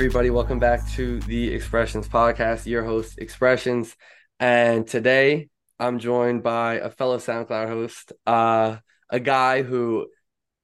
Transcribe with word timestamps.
Everybody, 0.00 0.30
welcome 0.30 0.58
back 0.58 0.88
to 0.92 1.20
the 1.20 1.52
Expressions 1.52 2.08
Podcast, 2.08 2.64
your 2.64 2.82
host, 2.82 3.18
Expressions. 3.18 3.94
And 4.38 4.86
today 4.86 5.50
I'm 5.78 5.98
joined 5.98 6.42
by 6.42 6.76
a 6.76 6.88
fellow 6.88 7.18
SoundCloud 7.18 7.68
host, 7.68 8.14
uh, 8.26 8.78
a 9.10 9.20
guy 9.20 9.60
who 9.60 10.06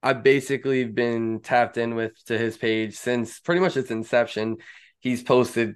I've 0.02 0.22
basically 0.22 0.84
been 0.86 1.41
tapped 1.41 1.76
in 1.76 1.94
with 1.94 2.12
to 2.25 2.38
his 2.38 2.56
page 2.56 2.94
since 2.94 3.38
pretty 3.38 3.60
much 3.60 3.76
its 3.76 3.91
inception. 3.91 4.56
He's 5.00 5.22
posted 5.22 5.75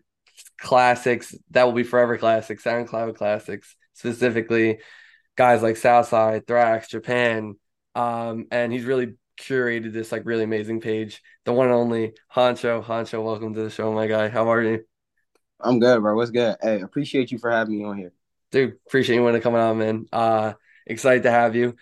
classics 0.59 1.34
that 1.50 1.65
will 1.65 1.75
be 1.75 1.82
forever 1.82 2.16
classics, 2.16 2.65
SoundCloud 2.65 3.16
classics, 3.16 3.76
specifically 3.93 4.78
guys 5.37 5.62
like 5.62 5.76
Southside, 5.76 6.47
Thrax, 6.47 6.88
Japan. 6.88 7.56
Um, 7.94 8.47
and 8.50 8.72
he's 8.72 8.84
really 8.84 9.16
curated 9.41 9.93
this 9.93 10.12
like 10.12 10.27
really 10.27 10.45
amazing 10.45 10.81
page. 10.81 11.23
The 11.45 11.53
one 11.53 11.67
and 11.67 11.75
only 11.75 12.12
Honcho. 12.34 12.84
Honcho, 12.84 13.25
welcome 13.25 13.55
to 13.55 13.62
the 13.62 13.71
show, 13.71 13.93
my 13.93 14.06
guy. 14.06 14.28
How 14.28 14.53
are 14.53 14.62
you? 14.62 14.84
I'm 15.61 15.78
good, 15.78 16.01
bro. 16.01 16.15
What's 16.15 16.31
good? 16.31 16.56
Hey, 16.62 16.81
appreciate 16.81 17.31
you 17.31 17.39
for 17.39 17.50
having 17.50 17.79
me 17.79 17.84
on 17.84 17.99
here. 17.99 18.12
Dude, 18.50 18.77
appreciate 18.87 19.17
you 19.17 19.25
when 19.25 19.41
coming 19.41 19.61
on, 19.61 19.79
man. 19.79 20.06
Uh 20.12 20.53
excited 20.87 21.23
to 21.23 21.31
have 21.31 21.56
you. 21.56 21.77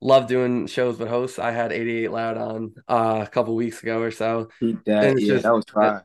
Love 0.00 0.26
doing 0.26 0.66
shows 0.66 0.98
with 0.98 1.08
hosts. 1.08 1.38
I 1.38 1.52
had 1.52 1.72
88 1.72 2.10
Loud 2.10 2.36
on 2.36 2.74
uh, 2.88 3.24
a 3.24 3.30
couple 3.30 3.54
weeks 3.54 3.82
ago 3.82 4.00
or 4.00 4.10
so. 4.10 4.48
That, 4.60 4.80
yeah, 4.86 5.14
just, 5.14 5.44
that 5.44 5.54
was 5.54 5.64
fine. 5.72 6.00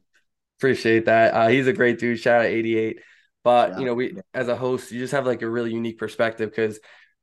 Appreciate 0.59 1.05
that. 1.05 1.33
Uh, 1.33 1.47
he's 1.47 1.67
a 1.67 1.73
great 1.73 1.97
dude. 1.97 2.19
Shout 2.19 2.41
out 2.41 2.47
88. 2.47 2.99
But 3.43 3.71
yeah. 3.71 3.79
you 3.79 3.85
know, 3.85 3.93
we 3.95 4.17
as 4.33 4.49
a 4.49 4.55
host, 4.55 4.91
you 4.91 4.99
just 4.99 5.13
have 5.13 5.25
like 5.25 5.41
a 5.41 5.49
really 5.49 5.73
unique 5.73 5.97
perspective 5.97 6.49
because 6.49 6.79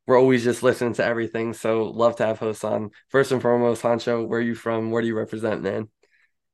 we're 0.06 0.19
always 0.19 0.44
just 0.44 0.62
listening 0.62 0.94
to 0.94 1.04
everything. 1.04 1.54
So 1.54 1.84
love 1.84 2.16
to 2.16 2.26
have 2.26 2.38
hosts 2.38 2.65
on. 2.65 2.91
First 3.09 3.32
and 3.32 3.41
foremost, 3.41 3.82
Honcho, 3.82 4.26
where 4.26 4.41
are 4.41 4.42
you 4.42 4.54
from? 4.54 4.91
Where 4.91 5.03
do 5.03 5.09
you 5.09 5.16
represent, 5.16 5.62
man? 5.62 5.88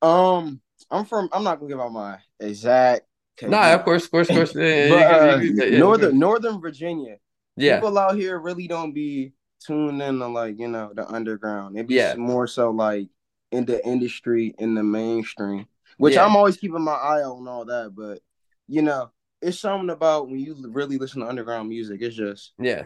Um, 0.03 0.61
I'm 0.91 1.05
from. 1.05 1.29
I'm 1.33 1.45
not 1.45 1.59
gonna 1.59 1.71
give 1.71 1.81
out 1.81 1.93
my 1.93 2.19
exact. 2.39 3.03
No, 3.43 3.49
nah, 3.49 3.73
of 3.73 3.85
course, 3.85 4.05
of 4.05 4.11
course, 4.11 4.29
of 4.29 4.37
course. 4.37 4.53
but, 4.55 4.63
uh, 4.63 5.41
yeah, 5.41 5.79
Northern 5.79 6.19
Northern 6.19 6.61
Virginia. 6.61 7.17
Yeah, 7.57 7.77
people 7.77 7.99
out 7.99 8.17
here 8.17 8.39
really 8.39 8.69
don't 8.69 8.93
be 8.93 9.33
tuned 9.61 10.01
in 10.01 10.19
to 10.19 10.27
like 10.29 10.59
you 10.59 10.69
know 10.69 10.93
the 10.95 11.07
underground. 11.09 11.79
It 11.79 11.89
be 11.89 12.03
more 12.17 12.47
so 12.47 12.71
like 12.71 13.09
in 13.51 13.65
the 13.65 13.85
industry 13.87 14.55
in 14.59 14.75
the 14.75 14.83
mainstream, 14.83 15.67
which. 15.99 16.17
I'm 16.17 16.37
always 16.37 16.57
keeping 16.57 16.83
my 16.83 16.93
eye 16.93 17.23
on 17.23 17.49
all 17.49 17.65
that. 17.67 17.93
But 17.97 18.21
you 18.69 18.83
know, 18.83 19.11
it's 19.43 19.59
something 19.59 19.91
about 19.91 20.29
when 20.29 20.39
you 20.39 20.57
really 20.69 20.99
listen 20.99 21.21
to 21.21 21.29
underground 21.29 21.69
music. 21.69 22.01
It's 22.03 22.17
just 22.17 22.53
yeah, 22.59 22.85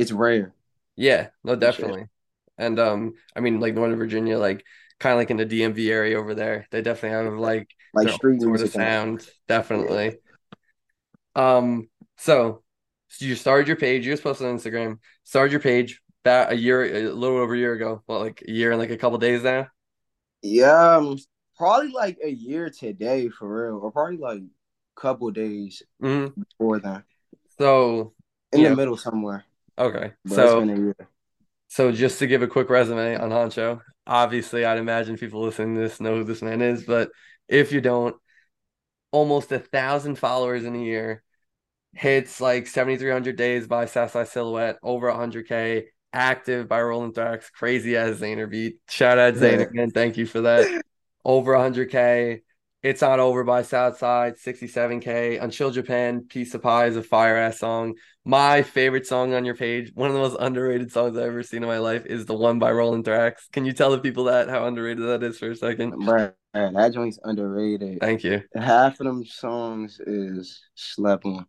it's 0.00 0.12
rare. 0.12 0.54
Yeah, 0.96 1.28
no, 1.44 1.56
definitely. 1.56 2.06
And 2.58 2.78
um, 2.78 3.14
I 3.36 3.40
mean, 3.40 3.60
like 3.60 3.74
Northern 3.74 3.98
Virginia, 3.98 4.38
like 4.38 4.64
kind 4.98 5.12
of 5.12 5.18
like 5.18 5.30
in 5.30 5.36
the 5.36 5.46
DMV 5.46 5.90
area 5.90 6.18
over 6.18 6.34
there, 6.34 6.66
they 6.70 6.82
definitely 6.82 7.30
have 7.30 7.38
like 7.38 7.68
like 7.94 8.08
street 8.10 8.40
sort 8.40 8.60
of 8.60 8.70
sound, 8.70 9.28
definitely. 9.46 10.18
Yeah. 11.36 11.56
Um, 11.56 11.88
so, 12.16 12.62
so 13.08 13.24
you 13.24 13.34
started 13.34 13.68
your 13.68 13.76
page. 13.76 14.06
You 14.06 14.12
just 14.12 14.22
posted 14.22 14.46
on 14.46 14.58
Instagram. 14.58 14.98
Started 15.24 15.52
your 15.52 15.60
page 15.60 16.00
that 16.24 16.52
a 16.52 16.56
year, 16.56 16.84
a 16.84 17.12
little 17.12 17.38
over 17.38 17.54
a 17.54 17.58
year 17.58 17.72
ago. 17.72 18.02
Well, 18.06 18.20
like 18.20 18.42
a 18.46 18.50
year 18.50 18.70
and 18.70 18.80
like 18.80 18.90
a 18.90 18.98
couple 18.98 19.18
days 19.18 19.42
now. 19.42 19.68
Yeah, 20.42 20.96
um, 20.96 21.18
probably 21.56 21.92
like 21.92 22.18
a 22.24 22.30
year 22.30 22.70
today 22.70 23.28
for 23.28 23.66
real, 23.66 23.80
or 23.82 23.92
probably 23.92 24.16
like 24.16 24.40
a 24.40 25.00
couple 25.00 25.30
days 25.30 25.82
mm-hmm. 26.02 26.40
before 26.40 26.78
that. 26.80 27.04
So 27.58 28.14
in 28.52 28.64
the 28.64 28.76
middle 28.76 28.96
somewhere. 28.96 29.44
Okay. 29.80 30.12
But 30.24 30.34
so, 30.34 30.94
so 31.68 31.92
just 31.92 32.18
to 32.18 32.26
give 32.26 32.42
a 32.42 32.46
quick 32.46 32.68
resume 32.68 33.16
on 33.16 33.30
Honcho, 33.30 33.80
obviously, 34.06 34.64
I'd 34.64 34.78
imagine 34.78 35.16
people 35.16 35.42
listening 35.42 35.74
to 35.74 35.80
this 35.80 36.00
know 36.00 36.16
who 36.16 36.24
this 36.24 36.42
man 36.42 36.60
is, 36.60 36.84
but 36.84 37.10
if 37.48 37.72
you 37.72 37.80
don't, 37.80 38.14
almost 39.10 39.50
a 39.52 39.58
thousand 39.58 40.16
followers 40.16 40.64
in 40.64 40.76
a 40.76 40.82
year, 40.82 41.22
hits 41.94 42.40
like 42.40 42.66
7,300 42.66 43.36
days 43.36 43.66
by 43.66 43.86
Southside 43.86 44.28
Silhouette, 44.28 44.78
over 44.82 45.08
100K, 45.08 45.86
active 46.12 46.68
by 46.68 46.82
Rolling 46.82 47.12
Thrax, 47.12 47.50
crazy 47.50 47.96
as 47.96 48.20
Zaner 48.20 48.48
beat. 48.48 48.78
Shout 48.88 49.18
out 49.18 49.36
Zane 49.36 49.60
again. 49.60 49.90
Thank 49.90 50.16
you 50.16 50.26
for 50.26 50.42
that. 50.42 50.82
Over 51.24 51.54
100K, 51.54 52.42
it's 52.82 53.02
not 53.02 53.20
over 53.20 53.44
by 53.44 53.62
Southside, 53.62 54.36
67K. 54.38 55.42
Until 55.42 55.70
Japan, 55.70 56.22
Piece 56.22 56.54
of 56.54 56.62
Pie 56.62 56.86
is 56.86 56.96
a 56.96 57.02
fire 57.02 57.36
ass 57.36 57.58
song. 57.58 57.96
My 58.24 58.62
favorite 58.62 59.06
song 59.06 59.34
on 59.34 59.44
your 59.44 59.54
page, 59.54 59.92
one 59.94 60.08
of 60.08 60.14
the 60.14 60.20
most 60.20 60.36
underrated 60.40 60.90
songs 60.90 61.16
I've 61.16 61.24
ever 61.24 61.42
seen 61.42 61.62
in 61.62 61.68
my 61.68 61.78
life, 61.78 62.06
is 62.06 62.24
the 62.24 62.34
one 62.34 62.58
by 62.58 62.72
Rolling 62.72 63.04
Thrax. 63.04 63.50
Can 63.52 63.66
you 63.66 63.72
tell 63.72 63.90
the 63.90 63.98
people 63.98 64.24
that 64.24 64.48
how 64.48 64.66
underrated 64.66 65.04
that 65.04 65.22
is 65.22 65.38
for 65.38 65.50
a 65.50 65.56
second? 65.56 66.06
Right, 66.06 66.32
that 66.54 66.92
joint's 66.94 67.18
underrated. 67.22 67.98
Thank 68.00 68.24
you. 68.24 68.42
Half 68.54 69.00
of 69.00 69.06
them 69.06 69.26
songs 69.26 70.00
is 70.00 70.62
slept 70.74 71.26
on. 71.26 71.44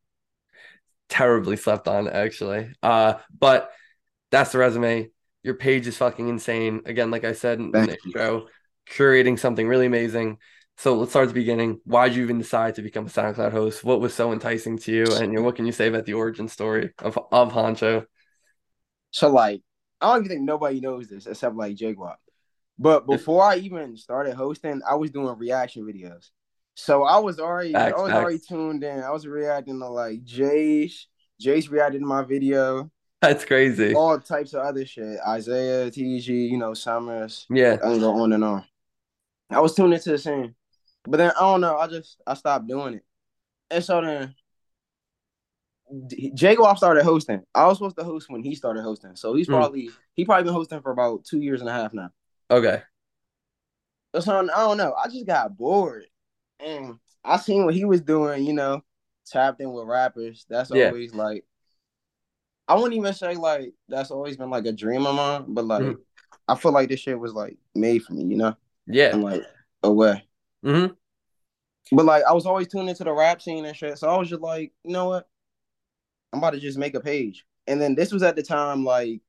Terribly 1.07 1.55
slept 1.55 1.87
on, 1.87 2.09
actually. 2.09 2.73
Uh, 2.83 3.15
but 3.37 3.71
that's 4.31 4.51
the 4.51 4.57
resume. 4.57 5.09
Your 5.43 5.55
page 5.55 5.87
is 5.87 5.97
fucking 5.97 6.27
insane. 6.27 6.81
Again, 6.85 7.09
like 7.09 7.23
I 7.23 7.33
said 7.33 7.59
in 7.59 7.71
the 7.71 7.97
intro, 8.05 8.47
curating 8.89 9.39
something 9.39 9.67
really 9.67 9.85
amazing 9.85 10.37
so 10.81 10.97
let's 10.97 11.11
start 11.11 11.25
at 11.25 11.27
the 11.27 11.35
beginning. 11.35 11.79
Why 11.83 12.07
did 12.07 12.17
you 12.17 12.23
even 12.23 12.39
decide 12.39 12.73
to 12.73 12.81
become 12.81 13.05
a 13.05 13.09
SoundCloud 13.09 13.51
host? 13.51 13.83
What 13.83 14.01
was 14.01 14.15
so 14.15 14.33
enticing 14.33 14.79
to 14.79 14.91
you? 14.91 15.05
And 15.13 15.31
you 15.31 15.37
know, 15.37 15.43
what 15.43 15.55
can 15.55 15.67
you 15.67 15.71
say 15.71 15.87
about 15.87 16.07
the 16.07 16.15
origin 16.15 16.47
story 16.47 16.91
of, 16.97 17.19
of 17.31 17.53
Honcho? 17.53 18.07
So 19.11 19.29
like, 19.29 19.61
I 20.01 20.07
don't 20.07 20.25
even 20.25 20.29
think 20.29 20.41
nobody 20.41 20.79
knows 20.79 21.07
this 21.07 21.27
except 21.27 21.55
like 21.55 21.75
Jaguar. 21.75 22.17
But 22.79 23.05
before 23.05 23.43
I 23.43 23.57
even 23.57 23.95
started 23.95 24.33
hosting, 24.33 24.81
I 24.89 24.95
was 24.95 25.11
doing 25.11 25.37
reaction 25.37 25.83
videos. 25.83 26.31
So 26.73 27.03
I 27.03 27.19
was 27.19 27.39
already 27.39 27.73
facts, 27.73 27.93
I 27.95 28.01
was 28.01 28.11
facts. 28.11 28.23
already 28.23 28.39
tuned 28.39 28.83
in. 28.83 29.03
I 29.03 29.11
was 29.11 29.27
reacting 29.27 29.79
to 29.81 29.87
like 29.87 30.23
Jace. 30.23 31.05
Jace 31.39 31.69
reacted 31.69 32.01
to 32.01 32.07
my 32.07 32.23
video. 32.23 32.89
That's 33.21 33.45
crazy. 33.45 33.93
All 33.93 34.19
types 34.19 34.55
of 34.55 34.61
other 34.61 34.83
shit. 34.87 35.19
Isaiah, 35.27 35.91
TG, 35.91 36.49
you 36.49 36.57
know, 36.57 36.73
Summers. 36.73 37.45
Yeah. 37.51 37.73
I 37.73 37.77
can 37.77 37.99
go 37.99 38.19
on 38.19 38.33
and 38.33 38.43
on. 38.43 38.65
I 39.51 39.59
was 39.59 39.75
tuned 39.75 39.93
into 39.93 40.09
the 40.09 40.17
scene. 40.17 40.55
But 41.03 41.17
then 41.17 41.31
I 41.35 41.39
don't 41.41 41.61
know. 41.61 41.77
I 41.77 41.87
just 41.87 42.21
I 42.25 42.33
stopped 42.35 42.67
doing 42.67 42.95
it, 42.95 43.05
and 43.69 43.83
so 43.83 44.01
then 44.01 44.35
Jaguar 46.33 46.77
started 46.77 47.03
hosting. 47.03 47.41
I 47.53 47.65
was 47.67 47.77
supposed 47.77 47.97
to 47.97 48.03
host 48.03 48.29
when 48.29 48.43
he 48.43 48.55
started 48.55 48.83
hosting, 48.83 49.15
so 49.15 49.33
he's 49.33 49.47
hmm. 49.47 49.53
probably 49.53 49.87
mm. 49.87 49.93
he 50.13 50.25
probably 50.25 50.45
been 50.45 50.53
hosting 50.53 50.81
for 50.81 50.91
about 50.91 51.25
two 51.25 51.39
years 51.41 51.61
and 51.61 51.69
a 51.69 51.73
half 51.73 51.93
now. 51.93 52.09
Okay. 52.49 52.81
So 54.19 54.39
I 54.39 54.45
don't 54.45 54.77
know. 54.77 54.93
I 54.93 55.07
just 55.07 55.25
got 55.25 55.57
bored, 55.57 56.05
and 56.59 56.99
I 57.23 57.37
seen 57.37 57.65
what 57.65 57.73
he 57.73 57.85
was 57.85 58.01
doing. 58.01 58.45
You 58.45 58.53
know, 58.53 58.83
tapped 59.25 59.61
in 59.61 59.71
with 59.71 59.87
rappers. 59.87 60.45
That's 60.49 60.71
yeah. 60.71 60.87
always 60.87 61.13
like. 61.13 61.45
I 62.67 62.75
wouldn't 62.75 62.93
even 62.93 63.13
say 63.13 63.35
like 63.35 63.73
that's 63.89 64.11
always 64.11 64.37
been 64.37 64.49
like 64.49 64.65
a 64.65 64.71
dream 64.71 65.05
of 65.05 65.15
mine, 65.15 65.45
but 65.49 65.65
like 65.65 65.83
mm. 65.83 65.97
I 66.47 66.55
feel 66.55 66.71
like 66.71 66.89
this 66.89 66.99
shit 66.99 67.19
was 67.19 67.33
like 67.33 67.57
made 67.75 68.03
for 68.03 68.13
me. 68.13 68.23
You 68.23 68.37
know. 68.37 68.55
Yeah. 68.87 69.13
And 69.13 69.23
like 69.23 69.43
a 69.83 69.91
way. 69.91 70.23
Mm-hmm. 70.65 70.93
But 71.95 72.05
like 72.05 72.23
I 72.23 72.33
was 72.33 72.45
always 72.45 72.67
tuned 72.67 72.89
into 72.89 73.03
the 73.03 73.13
rap 73.13 73.41
scene 73.41 73.65
and 73.65 73.75
shit. 73.75 73.97
So 73.97 74.09
I 74.09 74.17
was 74.17 74.29
just 74.29 74.41
like, 74.41 74.71
you 74.83 74.93
know 74.93 75.09
what? 75.09 75.27
I'm 76.31 76.39
about 76.39 76.51
to 76.51 76.59
just 76.59 76.77
make 76.77 76.95
a 76.95 77.01
page. 77.01 77.45
And 77.67 77.81
then 77.81 77.95
this 77.95 78.11
was 78.11 78.23
at 78.23 78.35
the 78.35 78.43
time 78.43 78.83
like 78.85 79.21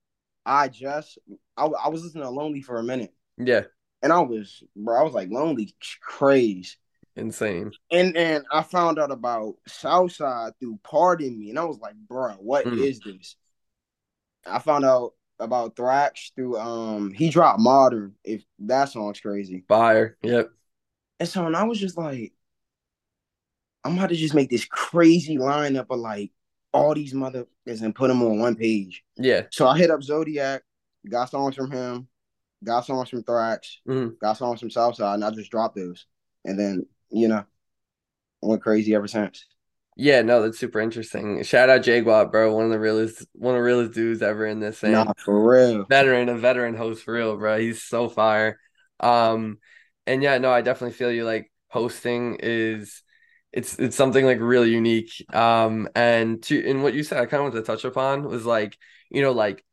I 0.47 0.69
just 0.69 1.19
I, 1.57 1.65
I 1.67 1.89
was 1.89 2.05
listening 2.05 2.25
to 2.25 2.31
Lonely 2.31 2.63
for 2.63 2.79
a 2.79 2.85
minute. 2.85 3.13
Yeah. 3.39 3.63
And 4.03 4.13
I 4.13 4.21
was 4.21 4.63
bro, 4.77 4.99
I 4.99 5.03
was 5.03 5.15
like 5.15 5.31
Lonely 5.31 5.75
crazy. 6.01 6.77
Insane. 7.15 7.73
And 7.91 8.15
then 8.15 8.45
I 8.51 8.63
found 8.63 8.99
out 8.99 9.11
about 9.11 9.57
Southside 9.67 10.55
through 10.59 10.79
Pardon 10.83 11.39
Me. 11.39 11.51
And 11.51 11.59
I 11.59 11.65
was 11.65 11.79
like, 11.79 11.95
bro, 11.95 12.33
what 12.35 12.65
mm. 12.65 12.79
is 12.79 13.01
this? 13.01 13.37
I 14.47 14.59
found 14.61 14.85
out 14.85 15.13
about 15.39 15.77
Thrax 15.77 16.33
through 16.35 16.59
um 16.59 17.13
he 17.13 17.29
dropped 17.29 17.61
Modern. 17.61 18.15
If 18.25 18.45
that 18.61 18.87
song's 18.87 19.21
crazy. 19.21 19.65
Fire. 19.69 20.17
Yep. 20.23 20.53
And 21.23 21.29
so 21.29 21.47
and 21.47 21.55
I 21.55 21.63
was 21.63 21.79
just 21.79 21.97
like, 21.97 22.33
I'm 23.85 23.97
about 23.97 24.09
to 24.09 24.17
just 24.17 24.35
make 24.35 24.51
this 24.51 24.65
crazy 24.65 25.39
lineup 25.39 25.87
of 25.89 26.01
like 26.01 26.33
all 26.73 26.95
these 26.97 27.15
motherfuckers 27.15 27.81
and 27.81 27.95
put 27.95 28.09
them 28.09 28.23
on 28.23 28.41
one 28.41 28.57
page. 28.57 29.05
Yeah. 29.17 29.43
So 29.51 29.69
I 29.69 29.79
hit 29.79 29.93
up 29.93 30.03
Zodiac, 30.03 30.65
got 31.09 31.31
songs 31.31 31.55
from 31.55 31.71
him, 31.71 32.09
got 32.65 32.87
songs 32.87 33.09
from 33.09 33.23
Thrax, 33.23 33.77
mm-hmm. 33.89 34.15
got 34.21 34.37
songs 34.37 34.59
from 34.59 34.71
Southside, 34.71 35.15
and 35.15 35.25
I 35.25 35.31
just 35.31 35.53
dropped 35.53 35.77
those. 35.77 36.07
And 36.45 36.59
then, 36.59 36.87
you 37.09 37.29
know, 37.29 37.45
went 38.41 38.63
crazy 38.63 38.93
ever 38.93 39.07
since. 39.07 39.47
Yeah, 39.95 40.23
no, 40.23 40.43
that's 40.43 40.59
super 40.59 40.81
interesting. 40.81 41.41
Shout 41.45 41.71
out 41.71 41.85
Jaguar, 41.85 42.27
bro. 42.27 42.53
One 42.53 42.65
of 42.65 42.73
the 42.73 42.81
realest, 42.81 43.25
one 43.35 43.55
of 43.55 43.61
the 43.61 43.65
realest 43.65 43.93
dudes 43.93 44.23
ever 44.23 44.45
in 44.45 44.59
this. 44.59 44.81
Thing. 44.81 44.91
Nah, 44.91 45.13
for 45.25 45.49
real. 45.49 45.85
Veteran, 45.89 46.29
a 46.31 46.35
veteran 46.37 46.75
host 46.75 47.05
for 47.05 47.15
real, 47.15 47.37
bro. 47.37 47.61
He's 47.61 47.81
so 47.81 48.09
fire. 48.09 48.59
Um, 48.99 49.59
and 50.07 50.23
yeah, 50.23 50.39
no, 50.39 50.51
I 50.51 50.63
definitely 50.63 50.97
feel 50.97 51.13
you. 51.13 51.25
Like 51.25 51.51
hosting 51.69 52.39
is 52.41 53.03
it's 53.53 53.79
it's 53.79 53.97
something 53.97 54.25
like 54.25 54.41
really 54.41 54.71
unique. 54.71 55.13
Um, 55.35 55.89
and 55.95 56.43
to 56.45 56.61
in 56.65 56.83
what 56.83 56.95
you 56.95 57.03
said, 57.03 57.19
I 57.19 57.27
kind 57.27 57.45
of 57.45 57.53
want 57.53 57.55
to 57.55 57.71
touch 57.71 57.85
upon 57.85 58.25
was 58.25 58.47
like 58.47 58.77
you 59.11 59.23
know 59.23 59.33
like 59.33 59.65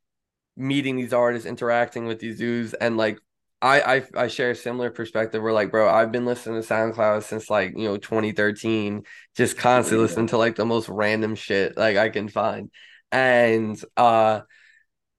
meeting 0.57 0.97
these 0.97 1.13
artists, 1.13 1.47
interacting 1.47 2.05
with 2.05 2.19
these 2.19 2.37
dudes, 2.37 2.73
and 2.73 2.97
like 2.97 3.19
I, 3.61 3.81
I 3.81 4.03
I 4.15 4.27
share 4.27 4.51
a 4.51 4.55
similar 4.55 4.91
perspective. 4.91 5.41
Where 5.41 5.53
like, 5.53 5.71
bro, 5.71 5.89
I've 5.89 6.11
been 6.11 6.25
listening 6.25 6.61
to 6.61 6.67
SoundCloud 6.67 7.23
since 7.23 7.49
like 7.49 7.73
you 7.77 7.85
know 7.85 7.97
2013, 7.97 9.03
just 9.35 9.57
constantly 9.57 10.03
yeah. 10.03 10.07
listening 10.07 10.27
to 10.27 10.37
like 10.37 10.55
the 10.55 10.65
most 10.65 10.89
random 10.89 11.35
shit 11.35 11.77
like 11.77 11.97
I 11.97 12.09
can 12.09 12.27
find, 12.27 12.71
and 13.11 13.81
uh, 13.97 14.41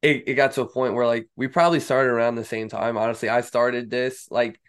it 0.02 0.24
it 0.28 0.34
got 0.34 0.52
to 0.52 0.62
a 0.62 0.68
point 0.68 0.94
where 0.94 1.06
like 1.06 1.28
we 1.36 1.48
probably 1.48 1.80
started 1.80 2.10
around 2.10 2.34
the 2.34 2.44
same 2.44 2.68
time. 2.68 2.96
Honestly, 2.96 3.28
I 3.28 3.40
started 3.42 3.90
this 3.90 4.28
like 4.30 4.60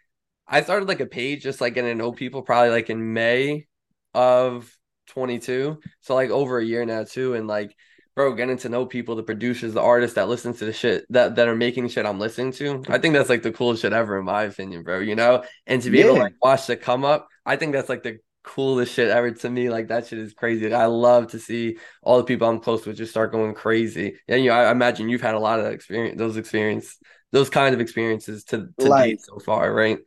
I 0.52 0.62
started 0.62 0.88
like 0.88 1.00
a 1.00 1.06
page 1.06 1.42
just 1.42 1.62
like 1.62 1.74
getting 1.74 1.92
to 1.92 1.96
know 1.96 2.12
people 2.12 2.42
probably 2.42 2.70
like 2.70 2.90
in 2.90 3.14
May 3.14 3.68
of 4.14 4.72
22, 5.08 5.80
so 6.02 6.16
like 6.16 6.30
over 6.30 6.60
a 6.60 6.66
year 6.66 6.86
now 6.86 7.06
too, 7.06 7.34
and 7.34 7.48
like 7.48 7.76
bro, 8.16 8.34
getting 8.34 8.58
to 8.58 8.70
know 8.70 8.86
people, 8.86 9.16
the 9.16 9.24
producers, 9.24 9.74
the 9.74 9.82
artists 9.82 10.16
that 10.16 10.28
listen 10.28 10.54
to 10.54 10.66
the 10.66 10.74
shit 10.74 11.06
that 11.10 11.36
that 11.36 11.48
are 11.48 11.56
making 11.56 11.88
shit 11.88 12.06
I'm 12.06 12.20
listening 12.20 12.52
to. 12.54 12.84
I 12.90 12.98
think 12.98 13.14
that's 13.14 13.30
like 13.30 13.44
the 13.44 13.52
coolest 13.52 13.82
shit 13.82 13.94
ever, 13.94 14.20
in 14.20 14.26
my 14.26 14.44
opinion, 14.44 14.84
bro. 14.84 15.00
You 15.00 15.16
know, 15.16 15.44
and 15.66 15.82
to 15.82 15.90
be 15.90 16.00
yeah. 16.00 16.06
able 16.06 16.16
to 16.16 16.22
like 16.22 16.36
watch 16.42 16.68
the 16.68 16.76
come 16.76 17.06
up, 17.06 17.28
I 17.46 17.56
think 17.56 17.74
that's 17.74 17.90
like 17.90 18.04
the 18.04 18.20
coolest 18.44 18.94
shit 18.94 19.10
ever 19.10 19.32
to 19.32 19.50
me. 19.50 19.70
Like 19.70 19.88
that 19.88 20.08
shit 20.08 20.20
is 20.20 20.34
crazy. 20.34 20.74
I 20.74 20.86
love 20.86 21.28
to 21.32 21.40
see 21.40 21.78
all 22.04 22.18
the 22.18 22.24
people 22.24 22.48
I'm 22.48 22.60
close 22.60 22.86
with 22.86 22.98
just 22.98 23.12
start 23.12 23.32
going 23.32 23.54
crazy. 23.54 24.18
And 24.28 24.44
you 24.44 24.50
know, 24.50 24.58
I 24.58 24.72
imagine 24.72 25.10
you've 25.10 25.22
had 25.22 25.36
a 25.36 25.40
lot 25.40 25.60
of 25.60 25.68
experience, 25.68 26.18
those 26.18 26.38
experience, 26.38 26.98
those 27.32 27.50
kind 27.50 27.74
of 27.74 27.82
experiences 27.82 28.44
to 28.46 28.70
to 28.80 28.88
like, 28.88 29.12
date 29.12 29.22
so 29.22 29.40
far, 29.40 29.74
right? 29.74 30.00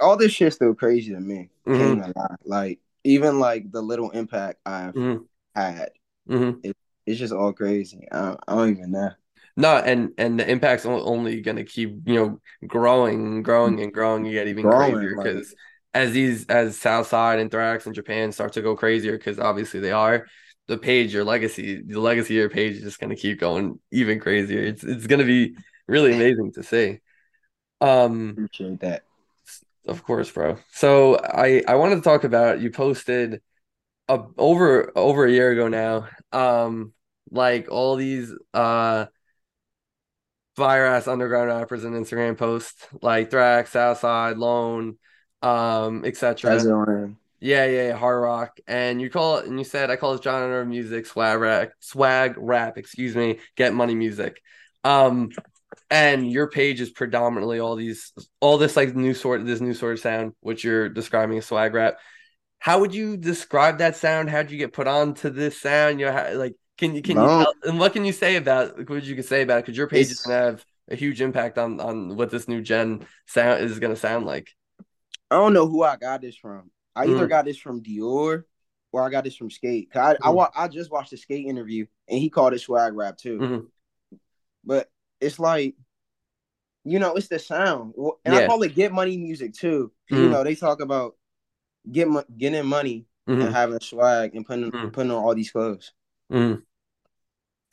All 0.00 0.16
this 0.16 0.32
shit's 0.32 0.56
still 0.56 0.74
crazy 0.74 1.12
to 1.12 1.20
me. 1.20 1.50
Mm-hmm. 1.66 2.10
Like 2.44 2.80
even 3.04 3.38
like 3.38 3.70
the 3.70 3.82
little 3.82 4.10
impact 4.10 4.60
I've 4.66 4.94
mm-hmm. 4.94 5.22
had. 5.54 5.90
Mm-hmm. 6.28 6.60
It, 6.64 6.76
it's 7.06 7.20
just 7.20 7.32
all 7.32 7.52
crazy. 7.52 8.06
I 8.10 8.20
don't, 8.20 8.40
I 8.48 8.54
don't 8.54 8.76
even 8.76 8.90
know. 8.90 9.10
No, 9.56 9.76
and 9.76 10.10
and 10.18 10.38
the 10.38 10.48
impact's 10.48 10.84
only 10.84 11.40
going 11.40 11.56
to 11.56 11.64
keep 11.64 12.06
you 12.06 12.14
know 12.14 12.40
growing, 12.66 13.42
growing, 13.42 13.80
and 13.80 13.92
growing. 13.92 14.26
You 14.26 14.32
get 14.32 14.48
even 14.48 14.64
growing, 14.64 14.92
crazier 14.92 15.16
because 15.16 15.48
like, 15.48 15.56
as 15.94 16.12
these 16.12 16.46
as 16.46 16.76
Southside 16.76 17.38
and 17.38 17.50
Thrax 17.50 17.86
and 17.86 17.94
Japan 17.94 18.32
start 18.32 18.52
to 18.54 18.62
go 18.62 18.76
crazier 18.76 19.16
because 19.16 19.38
obviously 19.38 19.80
they 19.80 19.92
are. 19.92 20.26
The 20.68 20.76
page, 20.76 21.14
your 21.14 21.22
legacy, 21.22 21.80
the 21.80 22.00
legacy 22.00 22.34
of 22.36 22.40
your 22.40 22.50
page 22.50 22.74
is 22.74 22.82
just 22.82 22.98
going 22.98 23.10
to 23.10 23.16
keep 23.16 23.38
going 23.38 23.78
even 23.92 24.18
crazier. 24.18 24.62
It's 24.62 24.82
it's 24.82 25.06
going 25.06 25.20
to 25.20 25.24
be 25.24 25.56
really 25.86 26.12
amazing 26.14 26.52
to 26.54 26.62
see. 26.62 26.98
Um, 27.80 28.30
appreciate 28.30 28.80
that. 28.80 29.04
Of 29.86 30.02
course, 30.02 30.30
bro. 30.30 30.58
So 30.72 31.16
I 31.22 31.62
I 31.68 31.76
wanted 31.76 31.96
to 31.96 32.02
talk 32.02 32.24
about 32.24 32.60
you 32.60 32.70
posted 32.70 33.40
a, 34.08 34.20
over 34.38 34.92
over 34.96 35.26
a 35.26 35.32
year 35.32 35.52
ago 35.52 35.68
now. 35.68 36.08
Um, 36.32 36.92
like 37.30 37.68
all 37.70 37.96
these 37.96 38.34
uh 38.54 39.06
fire 40.56 40.86
ass 40.86 41.06
underground 41.06 41.48
rappers 41.48 41.84
and 41.84 41.94
Instagram 41.94 42.36
posts 42.36 42.86
like 43.02 43.30
Thrax, 43.30 43.68
Southside, 43.68 44.38
Lone, 44.38 44.98
um, 45.42 46.04
etc. 46.04 46.68
Yeah, 47.40 47.66
yeah, 47.66 47.88
yeah, 47.88 47.96
hard 47.96 48.22
rock. 48.22 48.58
And 48.66 49.00
you 49.00 49.10
call 49.10 49.38
it 49.38 49.46
and 49.46 49.58
you 49.58 49.64
said 49.64 49.90
I 49.90 49.96
call 49.96 50.14
it 50.14 50.22
genre 50.22 50.62
of 50.62 50.68
music, 50.68 51.06
swag 51.06 51.38
rap, 51.40 51.70
swag 51.80 52.34
rap, 52.38 52.78
excuse 52.78 53.14
me, 53.16 53.40
get 53.56 53.74
money 53.74 53.94
music. 53.94 54.42
Um 54.84 55.30
and 55.90 56.30
your 56.30 56.48
page 56.48 56.80
is 56.80 56.90
predominantly 56.90 57.60
all 57.60 57.76
these 57.76 58.12
all 58.40 58.58
this 58.58 58.76
like 58.76 58.94
new 58.96 59.14
sort 59.14 59.44
this 59.46 59.60
new 59.60 59.74
sort 59.74 59.94
of 59.94 60.00
sound, 60.00 60.32
which 60.40 60.64
you're 60.64 60.88
describing 60.88 61.38
as 61.38 61.46
swag 61.46 61.74
rap. 61.74 61.98
How 62.58 62.80
would 62.80 62.94
you 62.94 63.16
describe 63.16 63.78
that 63.78 63.96
sound? 63.96 64.30
How'd 64.30 64.50
you 64.50 64.58
get 64.58 64.72
put 64.72 64.88
on 64.88 65.14
to 65.14 65.30
this 65.30 65.60
sound? 65.60 66.00
You 66.00 66.06
know, 66.06 66.12
how, 66.12 66.34
like 66.34 66.54
can 66.78 66.94
you 66.94 67.02
can 67.02 67.16
no. 67.16 67.40
you 67.40 67.70
and 67.70 67.78
what 67.78 67.92
can 67.92 68.04
you 68.04 68.12
say 68.12 68.36
about 68.36 68.88
what 68.88 69.04
you 69.04 69.14
can 69.14 69.24
say 69.24 69.42
about 69.42 69.58
it? 69.58 69.66
Because 69.66 69.78
your 69.78 69.88
page 69.88 70.10
it's, 70.10 70.12
is 70.12 70.26
gonna 70.26 70.38
have 70.38 70.64
a 70.88 70.96
huge 70.96 71.20
impact 71.20 71.58
on 71.58 71.80
on 71.80 72.16
what 72.16 72.30
this 72.30 72.48
new 72.48 72.60
gen 72.60 73.06
sound 73.26 73.62
is 73.62 73.78
gonna 73.78 73.96
sound 73.96 74.26
like. 74.26 74.50
I 75.30 75.36
don't 75.36 75.52
know 75.52 75.66
who 75.68 75.82
I 75.82 75.96
got 75.96 76.20
this 76.20 76.36
from. 76.36 76.70
I 76.94 77.04
either 77.04 77.26
mm. 77.26 77.28
got 77.28 77.44
this 77.44 77.58
from 77.58 77.82
Dior 77.82 78.44
or 78.92 79.02
I 79.02 79.10
got 79.10 79.24
this 79.24 79.36
from 79.36 79.50
Skate. 79.50 79.90
I, 79.94 80.14
mm. 80.14 80.50
I, 80.54 80.64
I 80.64 80.68
just 80.68 80.90
watched 80.90 81.10
the 81.10 81.16
Skate 81.16 81.46
interview 81.46 81.86
and 82.08 82.18
he 82.18 82.30
called 82.30 82.54
it 82.54 82.60
swag 82.60 82.94
rap 82.94 83.18
too. 83.18 83.38
Mm-hmm. 83.38 84.16
But 84.64 84.88
it's 85.20 85.38
like, 85.38 85.74
you 86.84 86.98
know, 86.98 87.14
it's 87.14 87.28
the 87.28 87.38
sound, 87.38 87.94
and 88.24 88.34
yeah. 88.34 88.40
I 88.40 88.46
call 88.46 88.62
it 88.62 88.74
get 88.74 88.92
money 88.92 89.16
music 89.16 89.54
too. 89.54 89.92
Mm. 90.10 90.16
You 90.18 90.28
know, 90.28 90.44
they 90.44 90.54
talk 90.54 90.80
about 90.80 91.16
get 91.90 92.08
getting 92.36 92.66
money 92.66 93.06
mm-hmm. 93.28 93.40
and 93.40 93.54
having 93.54 93.80
swag 93.80 94.34
and 94.34 94.46
putting 94.46 94.70
mm. 94.70 94.92
putting 94.92 95.10
on 95.10 95.22
all 95.22 95.34
these 95.34 95.50
clothes. 95.50 95.92
Mm. 96.32 96.62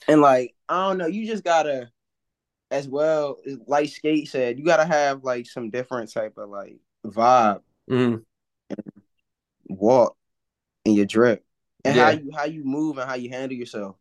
And 0.07 0.21
like, 0.21 0.55
I 0.67 0.87
don't 0.87 0.97
know, 0.97 1.07
you 1.07 1.25
just 1.25 1.43
gotta, 1.43 1.89
as 2.71 2.87
well, 2.87 3.37
like 3.67 3.89
Skate 3.89 4.27
said, 4.27 4.57
you 4.57 4.65
gotta 4.65 4.85
have 4.85 5.23
like 5.23 5.45
some 5.45 5.69
different 5.69 6.11
type 6.11 6.37
of 6.37 6.49
like 6.49 6.77
vibe 7.05 7.61
mm. 7.89 8.23
and 8.69 8.91
walk 9.67 10.17
in 10.85 10.93
your 10.93 11.05
drip 11.05 11.45
and 11.85 11.95
yeah. 11.95 12.05
how 12.05 12.11
you 12.11 12.31
how 12.35 12.45
you 12.45 12.63
move 12.65 12.97
and 12.97 13.09
how 13.09 13.15
you 13.15 13.29
handle 13.29 13.57
yourself, 13.57 13.95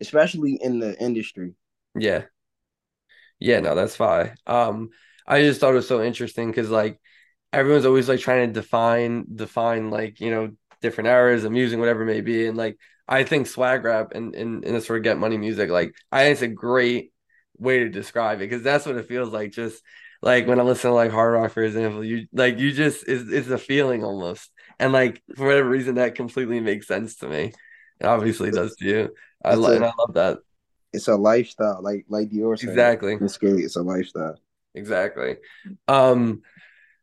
especially 0.00 0.58
in 0.62 0.78
the 0.78 0.98
industry. 1.00 1.54
Yeah. 1.98 2.24
Yeah, 3.38 3.60
no, 3.60 3.74
that's 3.74 3.96
fine. 3.96 4.34
Um, 4.46 4.90
I 5.26 5.40
just 5.42 5.60
thought 5.60 5.72
it 5.72 5.76
was 5.76 5.88
so 5.88 6.02
interesting 6.02 6.48
because 6.50 6.70
like 6.70 7.00
everyone's 7.52 7.86
always 7.86 8.08
like 8.08 8.20
trying 8.20 8.48
to 8.48 8.52
define 8.52 9.26
define 9.34 9.90
like 9.90 10.20
you 10.20 10.30
know 10.30 10.52
different 10.82 11.08
eras 11.08 11.44
of 11.44 11.52
music, 11.52 11.78
whatever 11.78 12.02
it 12.02 12.06
may 12.06 12.20
be, 12.22 12.46
and 12.46 12.56
like 12.56 12.78
I 13.08 13.24
think 13.24 13.46
swag 13.46 13.84
rap 13.84 14.12
and 14.14 14.34
and, 14.34 14.64
and 14.64 14.82
sort 14.82 14.98
of 14.98 15.04
get 15.04 15.18
money 15.18 15.38
music, 15.38 15.70
like 15.70 15.94
I 16.12 16.24
think 16.24 16.32
it's 16.34 16.42
a 16.42 16.48
great 16.48 17.12
way 17.58 17.80
to 17.80 17.88
describe 17.88 18.38
it 18.38 18.48
because 18.50 18.62
that's 18.62 18.86
what 18.86 18.96
it 18.96 19.08
feels 19.08 19.30
like. 19.32 19.52
Just 19.52 19.82
like 20.22 20.46
when 20.46 20.60
I 20.60 20.62
listen 20.62 20.90
to 20.90 20.94
like 20.94 21.10
hard 21.10 21.34
rock, 21.34 21.52
for 21.52 21.62
example, 21.62 22.04
you 22.04 22.26
like 22.32 22.58
you 22.58 22.72
just 22.72 23.06
it's, 23.08 23.30
it's 23.30 23.48
a 23.50 23.58
feeling 23.58 24.04
almost, 24.04 24.50
and 24.78 24.92
like 24.92 25.22
for 25.36 25.46
whatever 25.46 25.68
reason 25.68 25.96
that 25.96 26.14
completely 26.14 26.60
makes 26.60 26.86
sense 26.88 27.16
to 27.18 27.28
me. 27.28 27.52
It 28.00 28.06
obviously 28.06 28.50
does 28.52 28.76
to 28.76 28.84
you. 28.86 29.14
I 29.44 29.54
love 29.54 29.74
and 29.74 29.84
I 29.84 29.92
love 29.98 30.14
that. 30.14 30.38
It's 30.96 31.08
a 31.08 31.16
lifestyle, 31.16 31.80
like 31.82 32.06
like 32.08 32.30
Dior 32.30 32.58
said. 32.58 32.70
Exactly. 32.70 33.18
It's. 33.20 33.38
It's 33.42 33.76
a 33.76 33.82
lifestyle. 33.82 34.38
Exactly. 34.74 35.36
Um. 35.86 36.42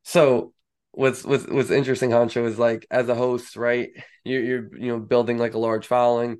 So 0.03 0.53
what's 0.91 1.23
what's 1.23 1.47
what's 1.47 1.71
interesting, 1.71 2.11
Honcho, 2.11 2.45
is 2.45 2.59
like 2.59 2.85
as 2.91 3.09
a 3.09 3.15
host, 3.15 3.55
right? 3.55 3.89
You're 4.23 4.43
you're 4.43 4.77
you 4.77 4.87
know 4.87 4.99
building 4.99 5.37
like 5.37 5.53
a 5.53 5.59
large 5.59 5.87
following. 5.87 6.39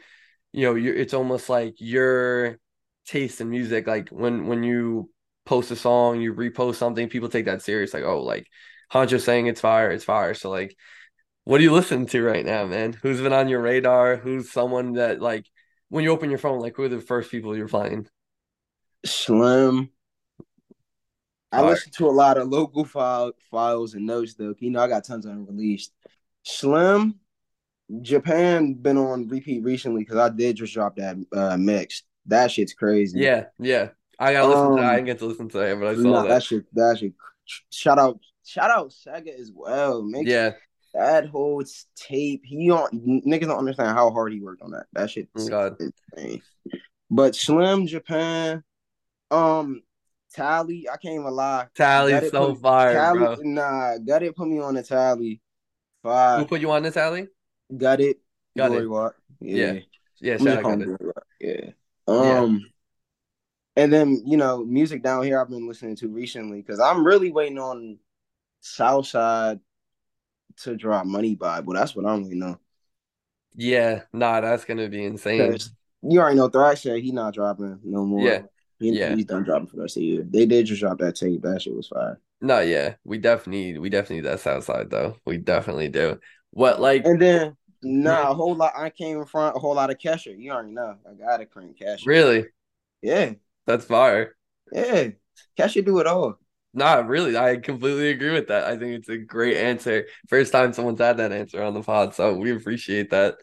You 0.52 0.68
know, 0.68 0.76
you 0.76 0.94
it's 0.94 1.14
almost 1.14 1.50
like 1.50 1.76
your 1.80 2.60
taste 3.06 3.42
in 3.42 3.50
music. 3.50 3.88
Like 3.88 4.10
when 4.10 4.48
when 4.48 4.64
you 4.64 5.10
post 5.46 5.72
a 5.72 5.76
song, 5.76 6.22
you 6.22 6.34
repost 6.34 6.76
something, 6.76 7.10
people 7.10 7.30
take 7.30 7.46
that 7.46 7.62
serious. 7.62 7.94
Like, 7.94 8.04
oh, 8.04 8.22
like 8.22 8.48
Honcho 8.92 9.20
saying 9.20 9.48
it's 9.48 9.62
fire, 9.62 9.92
it's 9.92 10.06
fire. 10.06 10.34
So 10.34 10.50
like, 10.50 10.76
what 11.44 11.60
are 11.60 11.64
you 11.64 11.74
listening 11.74 12.08
to 12.08 12.24
right 12.24 12.46
now, 12.46 12.66
man? 12.66 12.94
Who's 12.94 13.22
been 13.22 13.34
on 13.34 13.50
your 13.50 13.62
radar? 13.62 14.18
Who's 14.18 14.52
someone 14.52 14.94
that 14.94 15.22
like 15.22 15.46
when 15.94 16.04
you 16.04 16.10
open 16.10 16.32
your 16.32 16.40
phone, 16.40 16.60
like 16.60 16.76
who 16.76 16.82
are 16.82 16.90
the 16.90 17.00
first 17.00 17.30
people 17.30 17.56
you're 17.56 17.68
playing? 17.68 18.08
Slim, 19.06 19.92
I 21.52 21.60
All 21.60 21.66
listen 21.68 21.90
right. 21.90 21.94
to 21.98 22.08
a 22.08 22.10
lot 22.10 22.40
of 22.40 22.48
local 22.48 22.84
file, 22.84 23.34
files 23.52 23.94
and 23.94 24.08
notes 24.08 24.34
though. 24.34 24.56
You 24.58 24.72
know, 24.72 24.82
I 24.82 24.88
got 24.88 25.06
tons 25.06 25.28
of 25.28 25.34
unreleased. 25.34 25.94
Slim, 26.42 27.20
Japan 28.02 28.74
been 28.74 28.98
on 28.98 29.28
repeat 29.28 29.64
recently 29.64 30.02
because 30.02 30.18
I 30.18 30.30
did 30.30 30.56
just 30.56 30.74
drop 30.74 30.96
that 30.96 31.16
uh, 31.32 31.58
mix. 31.58 32.02
That 32.26 32.50
shit's 32.50 32.74
crazy. 32.74 33.20
Yeah, 33.20 33.46
yeah. 33.60 33.90
I 34.18 34.34
gotta 34.34 34.48
listen 34.48 34.66
um, 34.66 34.76
to 34.78 34.82
that. 34.82 34.90
I 34.90 34.96
didn't 34.96 35.06
get 35.06 35.20
to 35.20 35.26
listen 35.28 35.50
to 35.50 35.60
it, 35.60 35.80
but 35.80 35.90
I 35.90 35.94
saw 35.94 36.02
nah, 36.02 36.22
that. 36.24 36.28
That 36.30 36.44
shit, 36.44 36.66
that 36.74 36.98
shit. 36.98 37.14
Shout 37.70 38.00
out, 38.00 38.20
shout 38.44 38.72
out 38.72 38.90
Sega 38.90 39.40
as 39.40 39.52
well. 39.54 40.02
Mix, 40.02 40.28
yeah. 40.28 40.54
That 40.94 41.28
whole 41.28 41.64
tape, 41.96 42.44
he 42.46 42.68
don't 42.68 42.94
niggas 43.26 43.48
don't 43.48 43.58
understand 43.58 43.98
how 43.98 44.12
hard 44.12 44.32
he 44.32 44.40
worked 44.40 44.62
on 44.62 44.72
that. 44.72 44.86
That 44.94 45.10
shit. 45.10 45.28
God. 45.50 45.78
Insane. 45.80 46.42
But 47.10 47.36
Slim 47.36 47.88
Japan, 47.88 48.64
um, 49.32 49.82
Tally, 50.34 50.88
I 50.90 50.98
can't 50.98 51.16
even 51.16 51.32
lie. 51.32 51.68
Tally's 51.76 52.32
so 52.32 52.56
fire, 52.56 52.94
tally, 52.94 53.20
bro. 53.20 53.36
Nah, 53.42 53.98
got 54.00 54.24
it. 54.24 54.36
Put 54.36 54.48
me 54.48 54.60
on 54.60 54.74
the 54.74 54.84
tally. 54.84 55.42
Five. 56.02 56.40
Who 56.40 56.46
put 56.48 56.62
you 56.62 56.72
on 56.72 56.84
the 56.84 56.92
tally? 56.92 57.28
Got 57.76 58.02
it. 58.02 58.18
Got 58.58 58.70
Glory 58.70 58.84
it. 58.84 58.88
Watt. 58.88 59.14
Yeah. 59.40 59.74
Yeah. 60.20 60.38
Yeah. 60.38 60.38
Shout 60.38 60.66
out 60.66 61.00
Yeah. 61.40 61.70
Um. 62.08 62.62
Yeah. 62.62 62.68
And 63.76 63.94
then 63.94 64.24
you 64.26 64.38
know, 64.38 64.64
music 64.66 65.04
down 65.04 65.24
here 65.24 65.40
I've 65.40 65.50
been 65.50 65.68
listening 65.68 65.96
to 65.98 66.08
recently 66.08 66.62
because 66.62 66.80
I'm 66.80 67.06
really 67.06 67.32
waiting 67.32 67.60
on 67.60 68.00
Southside 68.62 69.60
to 70.58 70.76
drop 70.76 71.06
Money 71.06 71.36
by, 71.36 71.62
but 71.62 71.74
that's 71.74 71.96
what 71.96 72.06
I'm 72.06 72.24
waiting 72.24 72.44
on. 72.44 72.58
Yeah, 73.56 74.04
nah, 74.12 74.42
that's 74.42 74.66
gonna 74.66 74.90
be 74.90 75.06
insane. 75.06 75.58
You 76.02 76.20
already 76.20 76.38
know 76.38 76.50
Thrasher, 76.50 76.98
he 76.98 77.12
not 77.12 77.34
dropping 77.34 77.80
no 77.84 78.06
more. 78.06 78.26
Yeah, 78.26 78.42
he, 78.80 78.92
yeah. 78.92 79.16
he's 79.16 79.26
done 79.26 79.44
dropping 79.44 79.68
for 79.68 79.78
the 79.78 79.82
rest 79.84 79.98
of 79.98 80.02
the 80.02 80.08
year. 80.08 80.26
They 80.28 80.46
did 80.46 80.66
just 80.66 80.82
drop 80.82 80.98
that 81.00 81.16
tape. 81.16 81.42
That 81.44 81.62
shit 81.62 81.76
was 81.76 81.88
fire. 81.88 82.20
No, 82.42 82.60
yeah, 82.60 82.96
we 83.04 83.20
definitely 83.20 83.78
we 83.78 83.90
definitely 83.90 84.18
need 84.18 84.26
that 84.26 84.40
Southside 84.40 84.90
though. 84.90 85.18
We 85.26 85.38
definitely 85.38 85.90
do. 85.90 86.20
What 86.52 86.82
like 86.82 87.06
and 87.06 87.22
then 87.22 87.56
nah, 87.84 88.32
a 88.32 88.34
whole 88.34 88.56
lot. 88.56 88.74
I 88.76 88.90
came 88.90 89.18
in 89.18 89.26
front 89.26 89.56
a 89.56 89.60
whole 89.60 89.76
lot 89.76 89.92
of 89.92 89.98
Kesha. 89.98 90.38
You 90.38 90.52
already 90.52 90.72
know. 90.72 90.96
I 91.10 91.14
got 91.14 91.42
a 91.42 91.46
cream 91.46 91.74
Kesha. 91.80 92.06
Really? 92.06 92.46
Yeah. 93.02 93.34
That's 93.66 93.86
fire. 93.86 94.36
Yeah, 94.72 95.10
Kesha 95.58 95.86
do 95.86 96.00
it 96.00 96.08
all. 96.08 96.38
Not 96.74 97.08
really. 97.08 97.38
I 97.38 97.58
completely 97.58 98.10
agree 98.10 98.32
with 98.32 98.48
that. 98.48 98.64
I 98.64 98.78
think 98.78 98.94
it's 98.94 99.10
a 99.10 99.18
great 99.18 99.58
answer. 99.58 100.08
First 100.28 100.52
time 100.52 100.74
someone's 100.74 101.00
had 101.00 101.18
that 101.18 101.32
answer 101.32 101.62
on 101.62 101.74
the 101.74 101.84
pod, 101.84 102.16
so 102.16 102.34
we 102.36 102.52
appreciate 102.52 103.12
that. 103.12 103.36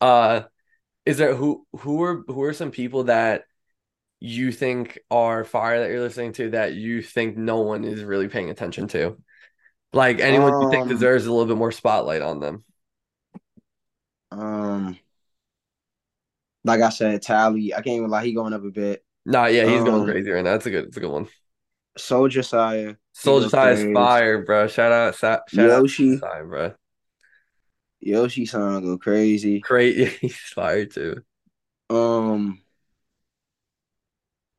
Uh 0.00 0.42
is 1.06 1.18
there 1.18 1.34
who 1.34 1.66
who 1.78 2.02
are 2.02 2.24
who 2.26 2.42
are 2.42 2.52
some 2.52 2.70
people 2.70 3.04
that 3.04 3.44
you 4.20 4.52
think 4.52 5.00
are 5.10 5.44
fire 5.44 5.80
that 5.80 5.90
you're 5.90 6.00
listening 6.00 6.32
to 6.32 6.50
that 6.50 6.74
you 6.74 7.02
think 7.02 7.36
no 7.36 7.60
one 7.60 7.84
is 7.84 8.04
really 8.04 8.28
paying 8.28 8.50
attention 8.50 8.86
to? 8.88 9.16
Like 9.92 10.20
anyone 10.20 10.54
um, 10.54 10.62
you 10.62 10.70
think 10.70 10.82
um, 10.82 10.88
deserves 10.88 11.26
a 11.26 11.32
little 11.32 11.46
bit 11.46 11.56
more 11.56 11.72
spotlight 11.72 12.22
on 12.22 12.40
them. 12.40 12.64
Um 14.30 14.98
like 16.64 16.80
I 16.80 16.90
said, 16.90 17.22
Tally, 17.22 17.74
I 17.74 17.78
can't 17.82 17.96
even 17.96 18.10
lie, 18.10 18.24
he 18.24 18.34
going 18.34 18.52
up 18.52 18.64
a 18.64 18.70
bit. 18.70 19.04
Nah, 19.24 19.46
yeah, 19.46 19.66
he's 19.66 19.80
um, 19.80 19.84
going 19.86 20.04
crazy 20.04 20.30
right 20.30 20.44
now. 20.44 20.52
That's 20.52 20.66
a 20.66 20.70
good 20.70 20.86
it's 20.86 20.96
a 20.96 21.00
good 21.00 21.10
one. 21.10 21.28
Soldier 21.96 22.42
Sire. 22.42 22.98
Soldier 23.12 23.48
Sire's 23.48 23.82
fire, 23.92 24.42
bro. 24.42 24.66
Shout 24.66 24.92
out 24.92 25.14
shout 25.14 25.42
Yoshi. 25.52 26.14
out 26.14 26.20
Sire, 26.20 26.46
bro. 26.46 26.74
Yoshi 28.00 28.46
song 28.46 28.82
go 28.82 28.98
crazy. 28.98 29.60
Crazy, 29.60 30.06
he's 30.20 30.36
fire 30.36 30.86
too. 30.86 31.22
Um, 31.88 32.60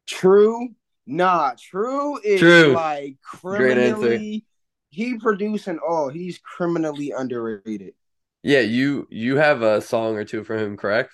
True, 0.08 0.70
nah, 1.06 1.54
True 1.58 2.20
is 2.24 2.40
True. 2.40 2.74
like 2.74 3.18
criminally. 3.22 4.46
He 4.90 5.18
producing 5.18 5.80
all. 5.80 6.10
He's 6.10 6.38
criminally 6.38 7.12
underrated. 7.18 7.96
Yeah, 8.44 8.60
you 8.60 9.08
you 9.10 9.38
have 9.38 9.62
a 9.62 9.82
song 9.82 10.18
or 10.18 10.26
two 10.26 10.44
for 10.44 10.56
him, 10.58 10.78
correct? 10.78 11.12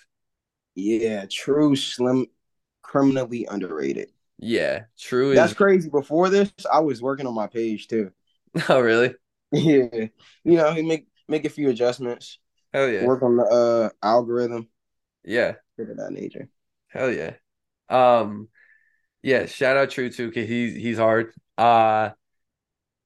Yeah, 0.75 1.25
True 1.29 1.75
Slim, 1.75 2.27
criminally 2.81 3.45
underrated. 3.49 4.11
Yeah, 4.39 4.83
True. 4.97 5.35
That's 5.35 5.53
crazy. 5.55 5.89
Before 5.89 6.29
this, 6.29 6.51
I 6.71 6.79
was 6.79 7.01
working 7.01 7.27
on 7.27 7.35
my 7.35 7.47
page 7.47 7.87
too. 7.87 8.11
Oh, 8.69 8.79
really? 8.79 9.13
Yeah, 9.51 9.87
you 10.43 10.57
know, 10.57 10.71
he 10.73 10.83
make 10.83 11.07
make 11.27 11.43
a 11.43 11.49
few 11.49 11.69
adjustments. 11.69 12.37
Hell 12.71 12.87
yeah. 12.87 13.03
Work 13.03 13.23
on 13.23 13.35
the 13.35 13.43
uh 13.43 13.89
algorithm. 14.03 14.67
Yeah. 15.23 15.55
Shit 15.75 15.89
of 15.89 15.97
that 15.97 16.11
nature. 16.11 16.49
Hell 16.89 17.11
yeah. 17.11 17.33
Um 17.89 18.47
yeah, 19.23 19.47
shout 19.47 19.75
out 19.75 19.89
True 19.89 20.11
too, 20.11 20.31
cause 20.31 20.47
he's 20.47 20.75
he's 20.75 20.97
hard. 20.99 21.33
Uh 21.57 22.11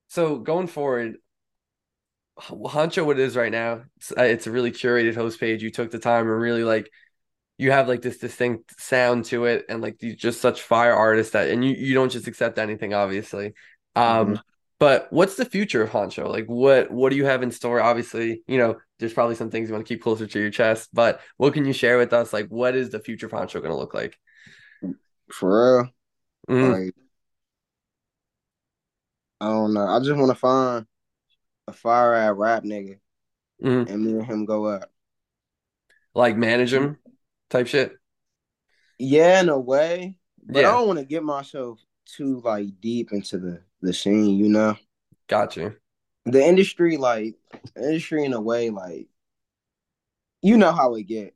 so 0.10 0.38
going 0.38 0.68
forward, 0.68 1.16
Honcho 2.40 3.06
what 3.06 3.20
it 3.20 3.24
is 3.24 3.36
right 3.36 3.52
now, 3.52 3.84
it's, 3.98 4.12
uh, 4.12 4.24
it's 4.24 4.48
a 4.48 4.52
really 4.52 4.72
curated 4.72 5.16
host 5.16 5.40
page. 5.40 5.62
You 5.62 5.72
took 5.72 5.92
the 5.92 6.00
time 6.00 6.28
and 6.28 6.40
really 6.40 6.63
like 6.63 6.90
you 7.63 7.72
have 7.72 7.88
like 7.88 8.01
this 8.01 8.17
distinct 8.17 8.79
sound 8.79 9.25
to 9.25 9.46
it 9.46 9.65
and 9.70 9.82
like 9.82 10.01
you 10.03 10.15
just 10.15 10.41
such 10.41 10.62
fire 10.62 10.93
artists 10.93 11.34
that 11.34 11.50
and 11.50 11.65
you, 11.65 11.74
you 11.74 11.93
don't 11.93 12.12
just 12.12 12.27
accept 12.27 12.60
anything 12.60 12.93
obviously 12.93 13.53
um 13.96 14.27
mm-hmm. 14.27 14.36
But 14.84 15.08
what's 15.12 15.38
the 15.38 15.46
future 15.46 15.82
of 15.82 15.91
Honcho? 15.91 16.27
Like, 16.27 16.48
what 16.48 16.91
what 16.91 17.10
do 17.10 17.15
you 17.15 17.24
have 17.24 17.41
in 17.41 17.51
store? 17.51 17.79
Obviously, 17.79 18.43
you 18.48 18.58
know, 18.58 18.82
there's 19.00 19.13
probably 19.13 19.36
some 19.36 19.50
things 19.50 19.70
you 19.70 19.74
want 19.74 19.88
to 19.88 19.93
keep 19.93 20.03
closer 20.03 20.27
to 20.27 20.39
your 20.41 20.50
chest. 20.50 20.89
But 20.91 21.22
what 21.38 21.53
can 21.53 21.63
you 21.63 21.72
share 21.72 21.98
with 21.98 22.12
us? 22.12 22.34
Like, 22.34 22.50
what 22.50 22.75
is 22.75 22.89
the 22.89 23.00
future 23.00 23.27
of 23.27 23.32
Honcho 23.32 23.62
going 23.62 23.72
to 23.72 23.77
look 23.77 23.93
like? 23.93 24.20
For 25.32 25.77
real, 25.77 25.89
mm 26.50 26.86
like, 26.86 26.96
I 29.39 29.48
don't 29.48 29.74
know. 29.74 29.88
I 29.88 30.00
just 30.00 30.17
want 30.17 30.32
to 30.32 30.36
find 30.36 30.86
a 31.70 31.72
fire 31.72 32.13
at 32.15 32.36
rap 32.36 32.63
nigga, 32.63 33.00
mm 33.63 33.89
and 33.89 34.03
me 34.03 34.12
and 34.12 34.25
him 34.25 34.43
go 34.43 34.65
up. 34.65 34.91
Like 36.13 36.36
manage 36.36 36.74
him, 36.74 36.98
type 37.53 37.67
shit. 37.67 37.93
Yeah, 38.98 39.41
in 39.41 39.50
a 39.50 39.60
way, 39.60 40.15
but 40.45 40.62
yeah. 40.62 40.69
I 40.69 40.72
don't 40.72 40.88
want 40.88 41.00
to 41.00 41.05
get 41.05 41.24
myself 41.24 41.79
too 42.05 42.41
like 42.43 42.81
deep 42.81 43.13
into 43.13 43.38
the 43.38 43.62
the 43.81 43.93
scene, 43.93 44.38
you 44.38 44.50
know. 44.50 44.75
Got 45.27 45.55
you. 45.55 45.75
The 46.25 46.43
industry, 46.43 46.98
like 46.98 47.36
industry, 47.77 48.25
in 48.25 48.33
a 48.33 48.41
way, 48.41 48.69
like 48.69 49.07
you 50.41 50.57
know 50.57 50.72
how 50.72 50.95
it 50.95 51.03
get. 51.03 51.36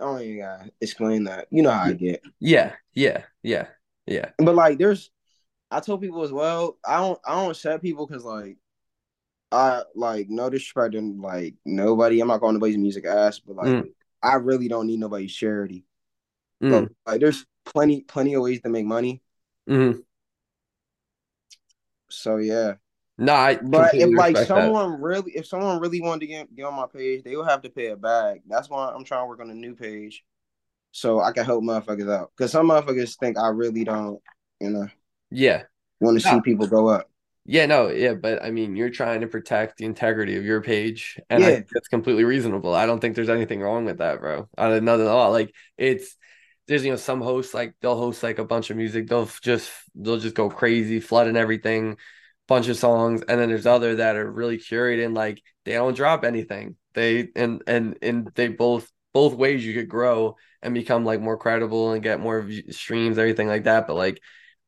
I 0.00 0.04
don't 0.04 0.20
even 0.22 0.40
gotta 0.40 0.70
explain 0.80 1.24
that. 1.24 1.48
You 1.50 1.62
know 1.62 1.70
how 1.70 1.84
I 1.84 1.92
get. 1.94 2.22
Yeah, 2.38 2.74
yeah, 2.94 3.22
yeah, 3.42 3.66
yeah. 4.06 4.30
But 4.38 4.54
like, 4.54 4.78
there's, 4.78 5.10
I 5.70 5.80
told 5.80 6.02
people 6.02 6.22
as 6.22 6.32
well. 6.32 6.78
I 6.86 6.98
don't, 6.98 7.18
I 7.26 7.34
don't 7.34 7.56
shut 7.56 7.80
people 7.80 8.06
because 8.06 8.24
like, 8.24 8.58
I 9.50 9.82
like 9.94 10.28
no 10.28 10.50
disrespect 10.50 10.94
and 10.94 11.20
like 11.20 11.54
nobody. 11.64 12.20
I'm 12.20 12.28
not 12.28 12.34
going 12.34 12.40
calling 12.40 12.54
nobody's 12.56 12.76
music 12.76 13.06
ass, 13.06 13.38
but 13.38 13.56
like, 13.56 13.66
mm. 13.68 13.88
I 14.22 14.34
really 14.34 14.68
don't 14.68 14.86
need 14.86 15.00
nobody's 15.00 15.34
charity. 15.34 15.84
Mm. 16.62 16.70
But 16.70 16.92
like, 17.12 17.20
there's 17.20 17.44
plenty, 17.64 18.02
plenty 18.02 18.34
of 18.34 18.42
ways 18.42 18.60
to 18.62 18.68
make 18.68 18.86
money. 18.86 19.22
Mm-hmm. 19.68 20.00
So 22.10 22.36
yeah. 22.36 22.74
No, 23.18 23.32
I 23.32 23.56
but 23.56 23.94
if 23.94 24.10
like 24.14 24.36
someone 24.36 24.92
that. 24.92 25.00
really, 25.00 25.32
if 25.32 25.46
someone 25.46 25.80
really 25.80 26.02
wanted 26.02 26.20
to 26.20 26.26
get, 26.26 26.54
get 26.54 26.64
on 26.66 26.74
my 26.74 26.86
page, 26.86 27.24
they 27.24 27.34
would 27.34 27.48
have 27.48 27.62
to 27.62 27.70
pay 27.70 27.86
it 27.86 28.00
back. 28.00 28.42
That's 28.46 28.68
why 28.68 28.92
I'm 28.94 29.04
trying 29.04 29.22
to 29.22 29.26
work 29.26 29.40
on 29.40 29.50
a 29.50 29.54
new 29.54 29.74
page, 29.74 30.22
so 30.92 31.20
I 31.20 31.32
can 31.32 31.46
help 31.46 31.64
motherfuckers 31.64 32.12
out. 32.12 32.30
Because 32.36 32.52
some 32.52 32.68
motherfuckers 32.68 33.18
think 33.18 33.38
I 33.38 33.48
really 33.48 33.84
don't, 33.84 34.20
you 34.60 34.70
know. 34.70 34.88
Yeah. 35.30 35.62
Want 35.98 36.20
to 36.20 36.28
see 36.28 36.40
people 36.42 36.66
go 36.66 36.88
up. 36.88 37.10
Yeah, 37.48 37.66
no, 37.66 37.88
yeah, 37.88 38.14
but 38.14 38.42
I 38.42 38.50
mean, 38.50 38.74
you're 38.74 38.90
trying 38.90 39.20
to 39.20 39.28
protect 39.28 39.78
the 39.78 39.84
integrity 39.84 40.36
of 40.36 40.44
your 40.44 40.60
page, 40.62 41.20
and 41.30 41.42
yeah. 41.42 41.48
I 41.48 41.54
think 41.54 41.68
that's 41.72 41.88
completely 41.88 42.24
reasonable. 42.24 42.74
I 42.74 42.86
don't 42.86 42.98
think 43.00 43.14
there's 43.14 43.28
anything 43.28 43.60
wrong 43.60 43.84
with 43.84 43.98
that, 43.98 44.20
bro. 44.20 44.48
I 44.58 44.80
not 44.80 45.00
at 45.00 45.06
all. 45.06 45.30
Like 45.30 45.54
it's 45.78 46.16
there's 46.66 46.84
you 46.84 46.90
know 46.90 46.96
some 46.96 47.20
hosts 47.20 47.54
like 47.54 47.74
they'll 47.80 47.96
host 47.96 48.22
like 48.22 48.38
a 48.38 48.44
bunch 48.44 48.70
of 48.70 48.76
music 48.76 49.06
they'll 49.08 49.28
just 49.42 49.70
they'll 49.94 50.18
just 50.18 50.34
go 50.34 50.50
crazy 50.50 51.00
flooding 51.00 51.36
everything 51.36 51.96
bunch 52.48 52.68
of 52.68 52.76
songs 52.76 53.22
and 53.28 53.40
then 53.40 53.48
there's 53.48 53.66
other 53.66 53.96
that 53.96 54.16
are 54.16 54.30
really 54.30 54.58
curated 54.58 55.04
and 55.04 55.14
like 55.14 55.42
they 55.64 55.72
don't 55.72 55.96
drop 55.96 56.24
anything 56.24 56.76
they 56.94 57.28
and 57.34 57.62
and 57.66 57.98
and 58.02 58.30
they 58.34 58.48
both 58.48 58.90
both 59.12 59.34
ways 59.34 59.64
you 59.64 59.74
could 59.74 59.88
grow 59.88 60.36
and 60.62 60.74
become 60.74 61.04
like 61.04 61.20
more 61.20 61.36
credible 61.36 61.92
and 61.92 62.02
get 62.02 62.20
more 62.20 62.48
streams 62.70 63.18
everything 63.18 63.48
like 63.48 63.64
that 63.64 63.86
but 63.86 63.94
like 63.96 64.20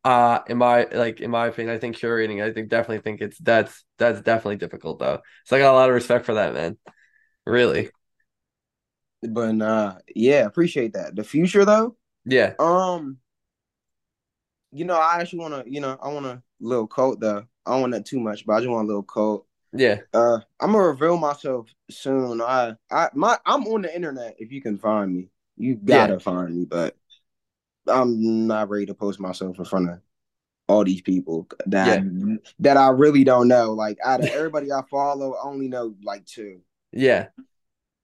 uh 0.05 0.40
in 0.49 0.57
my 0.59 0.87
like 0.93 1.21
in 1.21 1.31
my 1.31 1.47
opinion 1.47 1.75
i 1.75 1.78
think 1.78 1.97
curating 1.97 2.43
i 2.43 2.52
think 2.52 2.69
definitely 2.69 3.00
think 3.00 3.21
it's 3.21 3.38
that's 3.38 3.85
that's 3.99 4.21
definitely 4.21 4.57
difficult 4.57 4.99
though 4.99 5.21
so 5.45 5.57
i 5.57 5.59
got 5.59 5.73
a 5.73 5.76
lot 5.76 5.88
of 5.88 5.95
respect 5.95 6.25
for 6.25 6.35
that 6.35 6.55
man 6.55 6.76
really 7.45 7.90
but 9.23 9.61
uh 9.61 9.95
yeah, 10.14 10.45
appreciate 10.45 10.93
that. 10.95 11.17
The 11.17 11.25
future 11.25 11.64
though, 11.64 11.97
yeah. 12.25 12.55
Um, 12.59 13.19
you 14.71 14.85
know, 14.85 14.97
I 14.99 15.21
actually 15.21 15.40
want 15.40 15.64
to, 15.64 15.71
you 15.71 15.81
know, 15.81 15.99
I 16.00 16.09
want 16.09 16.26
a 16.26 16.43
little 16.61 16.87
coat 16.87 17.21
though. 17.21 17.45
I 17.67 17.73
don't 17.73 17.81
want 17.81 17.93
that 17.95 18.07
too 18.07 18.21
much, 18.21 18.47
but 18.47 18.55
I 18.55 18.61
just 18.61 18.71
want 18.71 18.85
a 18.85 18.88
little 18.88 19.02
coat. 19.02 19.47
Yeah. 19.73 20.00
Uh, 20.14 20.38
I'm 20.61 20.73
gonna 20.73 20.87
reveal 20.87 21.17
myself 21.17 21.69
soon. 21.90 22.40
I, 22.40 22.75
I, 22.90 23.09
my, 23.14 23.38
I'm 23.45 23.67
on 23.67 23.83
the 23.83 23.95
internet. 23.95 24.37
If 24.38 24.52
you 24.52 24.62
can 24.62 24.78
find 24.78 25.14
me, 25.14 25.31
you 25.57 25.75
gotta 25.76 26.14
yeah. 26.14 26.19
find 26.19 26.57
me. 26.57 26.64
But 26.64 26.97
I'm 27.88 28.47
not 28.47 28.68
ready 28.68 28.87
to 28.87 28.95
post 28.95 29.21
myself 29.21 29.59
in 29.59 29.64
front 29.64 29.90
of 29.90 30.00
all 30.68 30.85
these 30.85 31.00
people 31.00 31.49
that 31.66 32.04
yeah. 32.04 32.37
that 32.61 32.76
I 32.76 32.88
really 32.90 33.25
don't 33.25 33.49
know. 33.49 33.73
Like 33.73 33.99
out 34.04 34.21
of 34.21 34.26
everybody 34.26 34.73
I 34.73 34.83
follow, 34.90 35.35
I 35.35 35.42
only 35.45 35.68
know 35.68 35.95
like 36.02 36.26
two. 36.26 36.61
Yeah. 36.92 37.28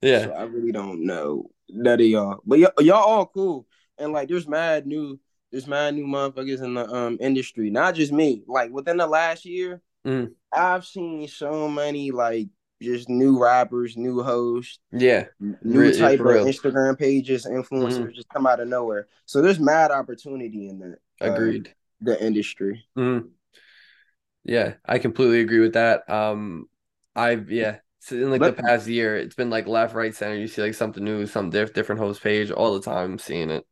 Yeah. 0.00 0.24
So 0.24 0.32
I 0.32 0.42
really 0.44 0.72
don't 0.72 1.04
know 1.06 1.50
none 1.68 2.00
of 2.00 2.06
y'all. 2.06 2.40
But 2.44 2.60
y- 2.60 2.84
y'all 2.84 3.02
all 3.02 3.26
cool. 3.26 3.66
And 3.98 4.12
like 4.12 4.28
there's 4.28 4.48
mad 4.48 4.86
new 4.86 5.20
there's 5.50 5.66
mad 5.66 5.94
new 5.94 6.06
motherfuckers 6.06 6.62
in 6.62 6.74
the 6.74 6.88
um 6.88 7.18
industry. 7.20 7.70
Not 7.70 7.94
just 7.94 8.12
me. 8.12 8.42
Like 8.46 8.70
within 8.70 8.96
the 8.96 9.06
last 9.06 9.44
year, 9.44 9.82
mm. 10.06 10.32
I've 10.52 10.84
seen 10.84 11.28
so 11.28 11.68
many 11.68 12.10
like 12.10 12.48
just 12.84 13.08
new 13.08 13.42
rappers, 13.42 13.96
new 13.96 14.22
hosts, 14.22 14.78
yeah, 14.92 15.26
new 15.40 15.90
type 15.92 16.20
of 16.20 16.26
Instagram 16.26 16.98
pages, 16.98 17.46
influencers 17.46 17.98
mm 17.98 18.14
just 18.14 18.28
come 18.28 18.46
out 18.46 18.60
of 18.60 18.68
nowhere. 18.68 19.08
So 19.26 19.42
there's 19.42 19.58
mad 19.58 19.90
opportunity 19.90 20.68
in 20.68 20.78
that. 20.80 20.98
Uh, 21.20 21.32
Agreed. 21.32 21.68
Uh, 21.68 21.70
the 22.00 22.24
industry. 22.24 22.84
mm 22.96 23.28
Yeah, 24.44 24.74
I 24.84 24.98
completely 24.98 25.40
agree 25.40 25.60
with 25.60 25.74
that. 25.74 26.08
Um, 26.08 26.68
I've 27.16 27.50
yeah, 27.50 27.78
so 28.00 28.16
in 28.16 28.30
like 28.30 28.42
the 28.42 28.52
past 28.52 28.86
year, 28.86 29.16
it's 29.16 29.34
been 29.34 29.50
like 29.50 29.66
left, 29.66 29.94
right, 29.94 30.14
center. 30.14 30.36
You 30.36 30.48
see 30.48 30.62
like 30.62 30.74
something 30.74 31.02
new, 31.02 31.26
some 31.26 31.50
diff- 31.50 31.72
different 31.72 32.00
host 32.00 32.22
page 32.22 32.50
all 32.50 32.74
the 32.74 32.82
time. 32.82 33.18
Seeing 33.18 33.50
it. 33.50 33.66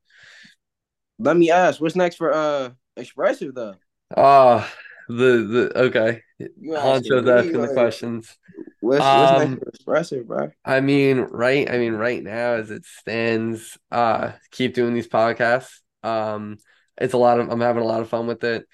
Let 1.19 1.37
me 1.37 1.51
ask, 1.51 1.81
what's 1.81 1.97
next 1.97 2.17
for 2.17 2.33
uh 2.33 2.71
expressive 2.97 3.55
though? 3.55 3.77
Ah, 4.17 4.65
uh, 4.65 4.69
the 5.09 5.71
the 5.73 5.79
okay. 5.85 6.23
Honcho's 6.41 7.29
asking 7.29 7.61
the 7.61 7.73
questions. 7.73 8.37
What's, 8.81 9.01
what's 9.01 9.43
um, 9.43 9.61
expressive, 9.67 10.27
bro? 10.27 10.51
I 10.65 10.81
mean, 10.81 11.19
right. 11.19 11.71
I 11.71 11.79
mean, 11.79 11.95
right 11.95 12.23
now 12.23 12.55
as 12.55 12.71
it 12.71 12.85
stands, 12.85 13.79
uh, 13.91 14.33
keep 14.51 14.75
doing 14.75 14.95
these 14.95 15.09
podcasts. 15.09 15.81
Um, 16.03 16.59
it's 16.99 17.15
a 17.15 17.19
lot 17.19 17.39
of. 17.39 17.49
I'm 17.49 17.61
having 17.61 17.83
a 17.83 17.87
lot 17.87 18.01
of 18.01 18.09
fun 18.09 18.27
with 18.27 18.43
it. 18.45 18.67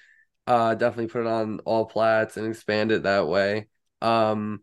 Uh, 0.47 0.73
definitely 0.73 1.07
put 1.07 1.21
it 1.21 1.27
on 1.27 1.59
all 1.59 1.85
plats 1.85 2.37
and 2.37 2.47
expand 2.47 2.91
it 2.91 3.03
that 3.03 3.27
way. 3.27 3.67
Um 4.01 4.61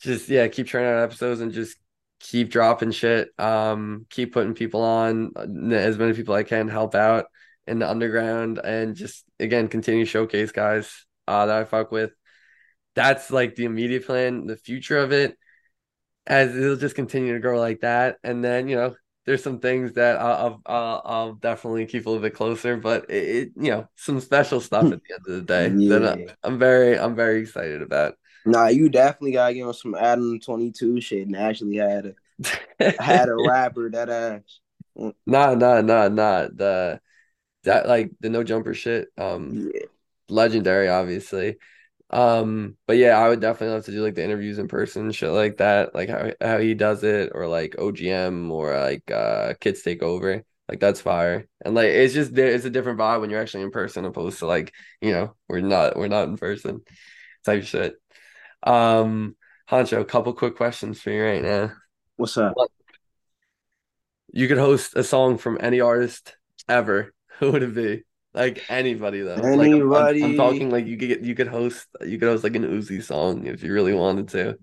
just 0.00 0.28
yeah, 0.28 0.48
keep 0.48 0.66
churning 0.66 0.90
out 0.90 1.02
episodes 1.02 1.40
and 1.40 1.52
just 1.52 1.76
keep 2.18 2.50
dropping 2.50 2.90
shit. 2.90 3.28
Um, 3.38 4.06
keep 4.10 4.32
putting 4.32 4.54
people 4.54 4.82
on 4.82 5.32
uh, 5.36 5.74
as 5.74 5.98
many 5.98 6.14
people 6.14 6.34
I 6.34 6.42
can 6.42 6.68
help 6.68 6.94
out 6.94 7.26
in 7.70 7.78
the 7.78 7.88
underground 7.88 8.58
and 8.58 8.96
just 8.96 9.24
again 9.38 9.68
continue 9.68 10.04
showcase 10.04 10.52
guys. 10.52 11.06
uh, 11.28 11.46
that 11.46 11.60
I 11.62 11.64
fuck 11.64 11.92
with. 11.92 12.10
That's 12.96 13.30
like 13.30 13.54
the 13.54 13.64
immediate 13.64 14.06
plan. 14.06 14.46
The 14.46 14.56
future 14.56 14.98
of 14.98 15.12
it, 15.12 15.38
as 16.26 16.54
it'll 16.54 16.76
just 16.76 16.96
continue 16.96 17.32
to 17.34 17.40
grow 17.40 17.58
like 17.58 17.80
that, 17.80 18.18
and 18.24 18.44
then 18.44 18.68
you 18.68 18.76
know 18.76 18.96
there's 19.26 19.42
some 19.42 19.60
things 19.60 19.92
that 19.94 20.18
I'll, 20.20 20.60
I'll, 20.66 21.02
I'll 21.04 21.34
definitely 21.34 21.86
keep 21.86 22.06
a 22.06 22.10
little 22.10 22.22
bit 22.22 22.34
closer, 22.34 22.76
but 22.76 23.08
it, 23.08 23.14
it, 23.14 23.52
you 23.56 23.70
know 23.70 23.88
some 23.94 24.20
special 24.20 24.60
stuff 24.60 24.84
at 24.92 25.00
the 25.02 25.14
end 25.14 25.24
of 25.28 25.34
the 25.34 25.42
day 25.42 25.68
yeah. 25.76 25.98
that 25.98 26.36
I'm 26.42 26.58
very 26.58 26.98
I'm 26.98 27.14
very 27.14 27.40
excited 27.40 27.82
about. 27.82 28.14
Nah, 28.44 28.66
you 28.66 28.88
definitely 28.88 29.32
gotta 29.32 29.54
give 29.54 29.66
him 29.66 29.72
some 29.72 29.94
Adam 29.94 30.40
twenty 30.40 30.72
two 30.72 31.00
shit 31.00 31.26
and 31.26 31.36
actually 31.36 31.76
had 31.76 32.16
a 32.80 32.92
had 33.00 33.28
a 33.28 33.36
rapper 33.48 33.88
that 33.90 34.08
ass. 34.08 34.60
Nah, 35.26 35.54
nah, 35.54 35.80
nah, 35.80 36.08
nah. 36.08 36.48
The 36.52 37.00
that 37.64 37.88
like 37.88 38.12
the 38.20 38.30
no 38.30 38.44
jumper 38.44 38.74
shit. 38.74 39.08
Um, 39.18 39.70
yeah. 39.74 39.82
legendary, 40.28 40.88
obviously. 40.88 41.58
Um, 42.10 42.76
but 42.86 42.96
yeah, 42.96 43.18
I 43.18 43.28
would 43.28 43.40
definitely 43.40 43.74
love 43.74 43.84
to 43.86 43.92
do 43.92 44.02
like 44.02 44.14
the 44.16 44.24
interviews 44.24 44.58
in 44.58 44.68
person, 44.68 45.12
shit 45.12 45.30
like 45.30 45.58
that, 45.58 45.94
like 45.94 46.08
how 46.08 46.32
how 46.40 46.58
he 46.58 46.74
does 46.74 47.04
it, 47.04 47.30
or 47.34 47.46
like 47.46 47.76
OGM 47.78 48.50
or 48.50 48.78
like 48.78 49.10
uh 49.10 49.54
Kids 49.60 49.82
Take 49.82 50.02
Over. 50.02 50.42
Like 50.68 50.80
that's 50.80 51.00
fire. 51.00 51.48
And 51.64 51.74
like 51.74 51.88
it's 51.88 52.14
just 52.14 52.34
there 52.34 52.48
it's 52.48 52.64
a 52.64 52.70
different 52.70 52.98
vibe 52.98 53.20
when 53.20 53.30
you're 53.30 53.40
actually 53.40 53.64
in 53.64 53.70
person 53.70 54.04
opposed 54.04 54.40
to 54.40 54.46
like, 54.46 54.72
you 55.00 55.12
know, 55.12 55.36
we're 55.48 55.60
not 55.60 55.96
we're 55.96 56.08
not 56.08 56.28
in 56.28 56.36
person 56.36 56.82
type 57.44 57.64
shit. 57.64 57.94
Um 58.62 59.36
Honcho, 59.70 60.00
a 60.00 60.04
couple 60.04 60.32
quick 60.32 60.56
questions 60.56 61.00
for 61.00 61.10
you 61.10 61.22
right 61.22 61.42
now. 61.42 61.72
What's 62.16 62.36
up? 62.36 62.54
You 64.32 64.48
could 64.48 64.58
host 64.58 64.96
a 64.96 65.04
song 65.04 65.38
from 65.38 65.58
any 65.60 65.80
artist 65.80 66.36
ever. 66.68 67.12
Who 67.46 67.52
would 67.52 67.62
it 67.62 67.74
be? 67.74 68.02
Like 68.32 68.62
anybody 68.68 69.22
though. 69.22 69.34
Anybody. 69.34 69.82
Like, 69.82 70.22
I'm, 70.22 70.30
I'm, 70.30 70.36
talking 70.36 70.70
like 70.70 70.86
you 70.86 70.96
could 70.96 71.08
get 71.08 71.20
you 71.22 71.34
could 71.34 71.48
host 71.48 71.86
you 72.04 72.18
could 72.18 72.28
host 72.28 72.44
like 72.44 72.54
an 72.54 72.64
Uzi 72.64 73.02
song 73.02 73.46
if 73.46 73.62
you 73.62 73.72
really 73.72 73.94
wanted 73.94 74.28
to. 74.28 74.58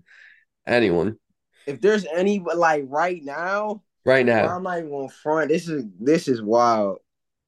Anyone. 0.66 1.18
If 1.66 1.80
there's 1.80 2.06
any 2.06 2.38
like 2.38 2.84
right 2.86 3.22
now. 3.22 3.82
Right 4.06 4.24
now. 4.24 4.56
I'm 4.56 4.62
not 4.62 4.78
even 4.78 4.92
on 4.92 5.08
front. 5.08 5.50
This 5.50 5.68
is 5.68 5.84
this 5.98 6.28
is 6.28 6.40
wild. 6.40 6.98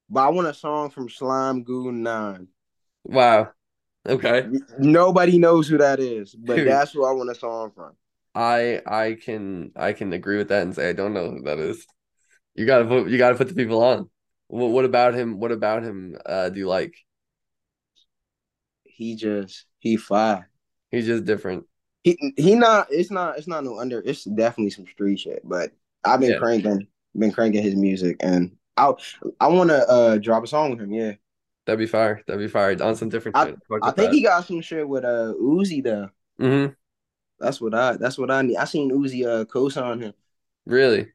But 0.09 0.27
I 0.27 0.29
want 0.29 0.47
a 0.47 0.53
song 0.53 0.89
from 0.89 1.09
Slime 1.09 1.63
Goon 1.63 2.03
Nine. 2.03 2.49
Wow. 3.05 3.49
Okay. 4.07 4.47
Nobody 4.77 5.37
knows 5.37 5.67
who 5.67 5.77
that 5.77 5.99
is, 5.99 6.35
but 6.35 6.57
Dude. 6.57 6.67
that's 6.69 6.91
who 6.91 7.05
I 7.05 7.13
want 7.13 7.31
a 7.31 7.35
song 7.35 7.71
from. 7.73 7.93
I 8.35 8.81
I 8.85 9.17
can 9.23 9.71
I 9.75 9.93
can 9.93 10.13
agree 10.13 10.37
with 10.37 10.49
that 10.49 10.63
and 10.63 10.75
say 10.75 10.89
I 10.89 10.93
don't 10.93 11.13
know 11.13 11.31
who 11.31 11.41
that 11.43 11.59
is. 11.59 11.85
You 12.53 12.65
gotta 12.65 12.85
put 12.85 13.07
you 13.07 13.17
gotta 13.17 13.35
put 13.35 13.47
the 13.47 13.55
people 13.55 13.81
on. 13.81 14.09
What, 14.51 14.71
what 14.71 14.85
about 14.85 15.13
him? 15.13 15.39
What 15.39 15.53
about 15.53 15.83
him? 15.83 16.17
Uh, 16.25 16.49
do 16.49 16.59
you 16.59 16.67
like? 16.67 16.93
He 18.83 19.15
just 19.15 19.65
he 19.79 19.95
fine. 19.95 20.45
He's 20.89 21.05
just 21.05 21.23
different. 21.23 21.65
He 22.03 22.33
he 22.35 22.55
not. 22.55 22.87
It's 22.89 23.09
not. 23.09 23.37
It's 23.37 23.47
not 23.47 23.63
no 23.63 23.79
under. 23.79 24.01
It's 24.01 24.25
definitely 24.25 24.71
some 24.71 24.87
street 24.87 25.19
shit. 25.19 25.41
But 25.45 25.71
I've 26.03 26.19
been 26.19 26.31
yeah. 26.31 26.37
cranking, 26.37 26.87
been 27.17 27.31
cranking 27.31 27.63
his 27.63 27.75
music, 27.75 28.17
and 28.19 28.57
I 28.75 28.91
I 29.39 29.47
want 29.47 29.69
to 29.69 29.87
uh 29.87 30.17
drop 30.17 30.43
a 30.43 30.47
song 30.47 30.71
with 30.71 30.81
him. 30.81 30.91
Yeah, 30.91 31.13
that'd 31.65 31.79
be 31.79 31.85
fire. 31.85 32.21
That'd 32.27 32.41
be 32.41 32.49
fire 32.49 32.75
on 32.83 32.97
some 32.97 33.07
different. 33.07 33.37
I, 33.37 33.53
I 33.81 33.91
think 33.91 34.09
that. 34.09 34.13
he 34.13 34.21
got 34.21 34.45
some 34.45 34.59
shit 34.59 34.87
with 34.87 35.05
uh 35.05 35.33
Uzi 35.41 35.81
though. 35.81 36.09
Mm-hmm. 36.41 36.73
That's 37.39 37.61
what 37.61 37.73
I. 37.73 37.95
That's 37.95 38.17
what 38.17 38.29
I 38.29 38.41
need. 38.41 38.57
I 38.57 38.65
seen 38.65 38.91
Uzi 38.91 39.25
uh 39.25 39.45
co-sign 39.45 40.01
him. 40.01 40.13
Really? 40.65 41.07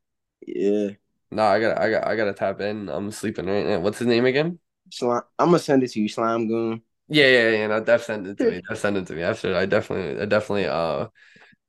Yeah. 0.47 0.93
No, 1.31 1.45
I 1.45 1.61
got 1.61 1.79
I 1.79 1.91
got 1.91 2.07
I 2.07 2.17
gotta 2.17 2.33
tap 2.33 2.61
in. 2.61 2.89
I'm 2.89 3.11
sleeping 3.11 3.47
right 3.47 3.67
now. 3.67 3.81
What's 3.81 3.99
his 3.99 4.07
name 4.07 4.27
again? 4.27 4.59
Slime. 4.91 5.23
I'm 5.39 5.49
gonna 5.49 5.59
send 5.59 5.83
it 5.83 5.91
to 5.93 6.01
you, 6.01 6.09
Slime 6.09 6.49
Goon. 6.49 6.83
Yeah, 7.09 7.27
yeah, 7.27 7.51
yeah. 7.51 7.67
No, 7.69 7.81
def 7.85 8.05
send 8.05 8.27
it 8.27 8.39
to 8.39 8.47
me. 8.47 8.63
Def 8.69 8.79
send 8.79 8.97
it 8.97 9.07
to 9.07 9.15
me. 9.15 9.23
I 9.25 9.33
should. 9.33 9.55
I 9.55 9.67
definitely, 9.67 10.21
I 10.21 10.25
definitely 10.27 10.67
uh 10.67 11.09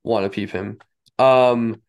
want 0.04 0.26
to 0.26 0.30
peep 0.30 0.52
him. 0.52 0.80
Um, 1.20 1.82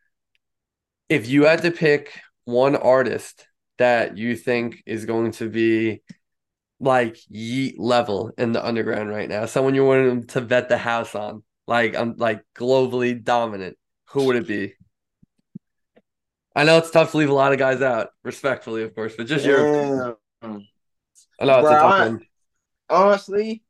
if 1.09 1.28
you 1.28 1.44
had 1.44 1.62
to 1.62 1.70
pick 1.70 2.20
one 2.44 2.76
artist 2.76 3.46
that 3.78 4.16
you 4.18 4.37
think 4.37 4.83
is 4.87 5.04
going 5.07 5.33
to 5.33 5.48
be 5.48 6.02
like 6.81 7.16
yeet 7.33 7.74
level 7.78 8.33
in 8.38 8.52
the 8.52 8.64
underground 8.64 9.11
right 9.11 9.28
now, 9.28 9.46
someone 9.46 9.74
you 9.74 9.85
want 9.85 10.31
to 10.31 10.40
vet 10.40 10.68
the 10.68 10.78
house 10.78 11.14
on, 11.14 11.42
like 11.66 11.94
I'm 11.94 12.11
um, 12.11 12.16
like 12.18 12.44
globally 12.57 13.22
dominant, 13.22 13.76
who 14.11 14.24
would 14.24 14.37
it 14.37 14.46
be? 14.46 14.74
I 16.58 16.64
know 16.64 16.78
it's 16.78 16.90
tough 16.90 17.12
to 17.12 17.16
leave 17.16 17.30
a 17.30 17.34
lot 17.34 17.52
of 17.52 17.58
guys 17.58 17.80
out, 17.80 18.10
respectfully, 18.24 18.82
of 18.82 18.94
course, 18.94 19.14
but 19.16 19.26
just 19.26 19.44
your. 19.46 19.60
I 19.60 19.76
know 19.76 20.16
it's 20.42 21.26
Bro, 21.40 21.58
a 21.58 21.62
tough 21.62 21.92
I, 21.92 22.08
one. 22.08 22.26
Honestly, 22.90 23.62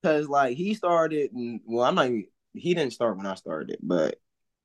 because 0.00 0.26
like 0.26 0.56
he 0.56 0.72
started, 0.74 1.32
and 1.32 1.60
well, 1.66 1.84
I'm 1.84 1.94
not. 1.94 2.06
Even, 2.06 2.26
he 2.54 2.72
didn't 2.72 2.94
start 2.94 3.16
when 3.18 3.26
I 3.26 3.34
started, 3.34 3.78
but 3.82 4.16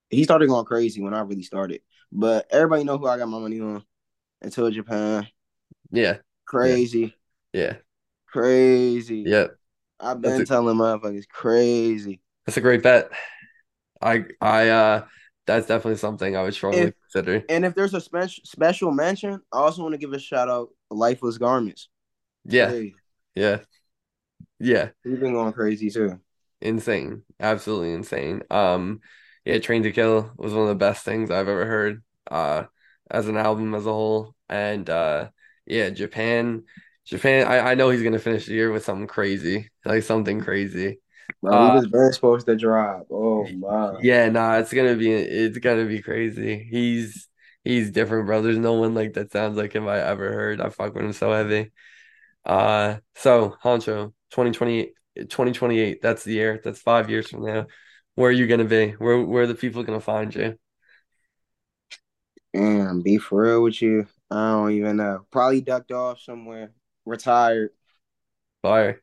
he 0.09 0.23
started 0.23 0.47
going 0.47 0.65
crazy 0.65 1.01
when 1.01 1.13
I 1.13 1.19
really 1.19 1.43
started. 1.43 1.81
But 2.11 2.47
everybody 2.49 2.85
know 2.85 2.97
who 2.97 3.07
I 3.07 3.17
got 3.17 3.27
my 3.27 3.39
money 3.39 3.59
on. 3.59 3.83
Until 4.41 4.69
Japan. 4.69 5.25
Yeah. 5.91 6.17
Crazy. 6.45 7.15
Yeah. 7.53 7.75
Crazy. 8.27 9.23
Yep. 9.25 9.55
I've 9.99 10.21
been 10.21 10.41
a, 10.41 10.45
telling 10.45 10.75
motherfuckers 10.75 11.29
crazy. 11.29 12.21
That's 12.45 12.57
a 12.57 12.61
great 12.61 12.83
bet. 12.83 13.09
I 14.01 14.25
I 14.41 14.69
uh 14.69 15.05
that's 15.45 15.67
definitely 15.67 15.97
something 15.97 16.35
I 16.35 16.43
would 16.43 16.53
strongly 16.53 16.79
if, 16.79 16.93
consider. 17.13 17.45
And 17.49 17.65
if 17.65 17.75
there's 17.75 17.93
a 17.93 18.01
special 18.01 18.43
special 18.45 18.91
mention, 18.91 19.41
I 19.51 19.57
also 19.57 19.81
want 19.81 19.93
to 19.93 19.97
give 19.97 20.13
a 20.13 20.19
shout 20.19 20.49
out 20.49 20.69
Lifeless 20.89 21.37
Garments. 21.37 21.89
Yeah. 22.45 22.69
Hey. 22.71 22.93
Yeah. 23.35 23.59
Yeah. 24.59 24.89
He's 25.03 25.19
been 25.19 25.33
going 25.33 25.53
crazy 25.53 25.89
too. 25.89 26.19
Insane. 26.61 27.23
Absolutely 27.39 27.93
insane. 27.93 28.43
Um 28.49 29.01
yeah, 29.45 29.59
Train 29.59 29.83
to 29.83 29.91
Kill 29.91 30.31
was 30.37 30.53
one 30.53 30.63
of 30.63 30.69
the 30.69 30.75
best 30.75 31.03
things 31.03 31.29
I've 31.29 31.49
ever 31.49 31.65
heard 31.65 32.03
uh 32.31 32.63
as 33.11 33.27
an 33.27 33.37
album 33.37 33.75
as 33.75 33.85
a 33.85 33.91
whole. 33.91 34.35
And 34.49 34.89
uh 34.89 35.29
yeah, 35.65 35.89
Japan 35.89 36.63
Japan 37.05 37.47
I, 37.47 37.71
I 37.71 37.75
know 37.75 37.89
he's 37.89 38.03
gonna 38.03 38.19
finish 38.19 38.45
the 38.45 38.53
year 38.53 38.71
with 38.71 38.85
something 38.85 39.07
crazy. 39.07 39.69
Like 39.85 40.03
something 40.03 40.41
crazy. 40.41 40.99
Bro, 41.41 41.53
uh, 41.53 41.71
he 41.71 41.77
was 41.77 41.87
very 41.87 42.13
supposed 42.13 42.45
to 42.47 42.55
drop. 42.55 43.07
Oh 43.11 43.47
my. 43.49 43.99
Yeah, 44.01 44.29
nah, 44.29 44.57
it's 44.57 44.73
gonna 44.73 44.95
be 44.95 45.11
it's 45.11 45.57
gonna 45.57 45.85
be 45.85 46.01
crazy. 46.01 46.67
He's 46.69 47.27
he's 47.63 47.91
different, 47.91 48.25
bro. 48.25 48.41
There's 48.41 48.57
no 48.57 48.73
one 48.73 48.93
like 48.93 49.13
that 49.13 49.31
sounds 49.31 49.57
like 49.57 49.73
him 49.73 49.87
I 49.87 49.99
ever 49.99 50.31
heard. 50.31 50.61
I 50.61 50.69
fuck 50.69 50.93
with 50.93 51.05
him 51.05 51.13
so 51.13 51.31
heavy. 51.31 51.71
Uh 52.45 52.97
so 53.15 53.55
Honcho, 53.63 54.13
2020 54.31 54.93
2028, 55.29 56.01
that's 56.01 56.23
the 56.23 56.33
year. 56.33 56.61
That's 56.63 56.81
five 56.81 57.09
years 57.09 57.29
from 57.29 57.45
now. 57.45 57.67
Where 58.15 58.29
are 58.29 58.33
you 58.33 58.47
gonna 58.47 58.65
be? 58.65 58.91
Where 58.91 59.21
where 59.21 59.43
are 59.43 59.47
the 59.47 59.55
people 59.55 59.83
gonna 59.83 60.01
find 60.01 60.33
you? 60.33 60.57
Damn, 62.53 63.01
be 63.01 63.17
for 63.17 63.41
real 63.43 63.63
with 63.63 63.81
you. 63.81 64.07
I 64.29 64.51
don't 64.51 64.71
even 64.71 64.97
know. 64.97 65.25
Probably 65.31 65.61
ducked 65.61 65.91
off 65.91 66.19
somewhere. 66.19 66.71
Retired. 67.05 67.71
Fire. 68.61 69.01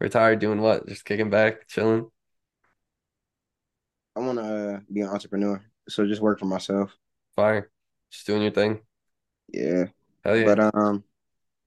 Retired 0.00 0.38
doing 0.38 0.60
what? 0.60 0.88
Just 0.88 1.04
kicking 1.04 1.28
back, 1.28 1.68
chilling. 1.68 2.10
I 4.16 4.20
want 4.20 4.38
to 4.38 4.44
uh, 4.44 4.80
be 4.90 5.02
an 5.02 5.08
entrepreneur, 5.08 5.62
so 5.88 6.06
just 6.06 6.22
work 6.22 6.38
for 6.38 6.46
myself. 6.46 6.96
Fire, 7.36 7.70
just 8.10 8.26
doing 8.26 8.42
your 8.42 8.50
thing. 8.50 8.80
Yeah. 9.52 9.84
Hell 10.24 10.36
yeah. 10.36 10.54
But 10.54 10.74
um, 10.74 11.04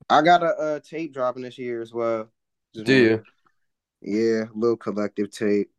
I 0.10 0.22
got 0.22 0.44
a, 0.44 0.76
a 0.76 0.80
tape 0.80 1.14
dropping 1.14 1.44
this 1.44 1.58
year 1.58 1.82
as 1.82 1.94
well. 1.94 2.30
Just 2.74 2.88
Do 2.88 2.94
you? 2.94 3.24
Yeah, 4.02 4.46
little 4.56 4.78
collective 4.78 5.32
tape. 5.32 5.70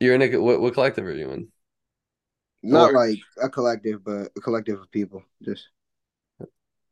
You're 0.00 0.14
in 0.14 0.22
a 0.22 0.36
what? 0.38 0.60
What 0.60 0.74
collective 0.74 1.04
are 1.04 1.12
you 1.12 1.30
in? 1.30 1.48
Not 2.62 2.90
or... 2.90 2.94
like 2.94 3.18
a 3.42 3.48
collective, 3.48 4.02
but 4.04 4.30
a 4.36 4.40
collective 4.40 4.80
of 4.80 4.90
people. 4.90 5.22
Just 5.42 5.68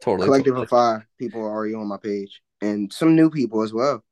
totally 0.03 0.27
collective 0.27 0.53
totally. 0.53 0.65
of 0.65 0.69
five 0.69 1.03
people 1.19 1.41
are 1.41 1.51
already 1.51 1.75
on 1.75 1.89
my 1.89 1.97
page, 1.97 2.43
and 2.61 2.93
some 2.93 3.17
new 3.17 3.31
people 3.31 3.63
as 3.63 3.73
well. 3.73 4.05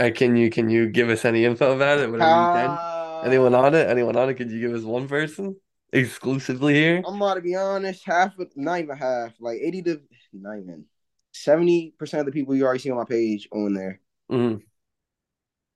Uh, 0.00 0.10
can 0.10 0.34
you 0.34 0.48
can 0.48 0.70
you 0.70 0.88
give 0.88 1.10
us 1.10 1.26
any 1.26 1.44
info 1.44 1.76
about 1.76 1.98
it? 1.98 2.10
Whatever 2.10 2.30
uh, 2.30 2.46
you 2.46 2.68
can. 2.68 3.26
Anyone 3.26 3.54
on 3.54 3.74
it? 3.74 3.86
Anyone 3.86 4.16
on 4.16 4.30
it? 4.30 4.34
Could 4.34 4.50
you 4.50 4.58
give 4.58 4.74
us 4.74 4.82
one 4.82 5.06
person 5.06 5.56
exclusively 5.92 6.72
here? 6.72 7.02
I'm 7.06 7.16
about 7.16 7.34
to 7.34 7.42
be 7.42 7.54
honest. 7.54 8.02
Half, 8.06 8.38
of, 8.38 8.48
not 8.56 8.80
even 8.80 8.96
half, 8.96 9.34
like 9.40 9.58
eighty 9.60 9.82
to 9.82 10.00
not 10.32 10.56
even 10.56 10.86
seventy 11.32 11.92
percent 11.98 12.20
of 12.20 12.26
the 12.26 12.32
people 12.32 12.56
you 12.56 12.64
already 12.64 12.80
see 12.80 12.90
on 12.90 12.96
my 12.96 13.04
page 13.04 13.46
on 13.52 13.74
there. 13.74 14.00
Mm-hmm. 14.32 14.60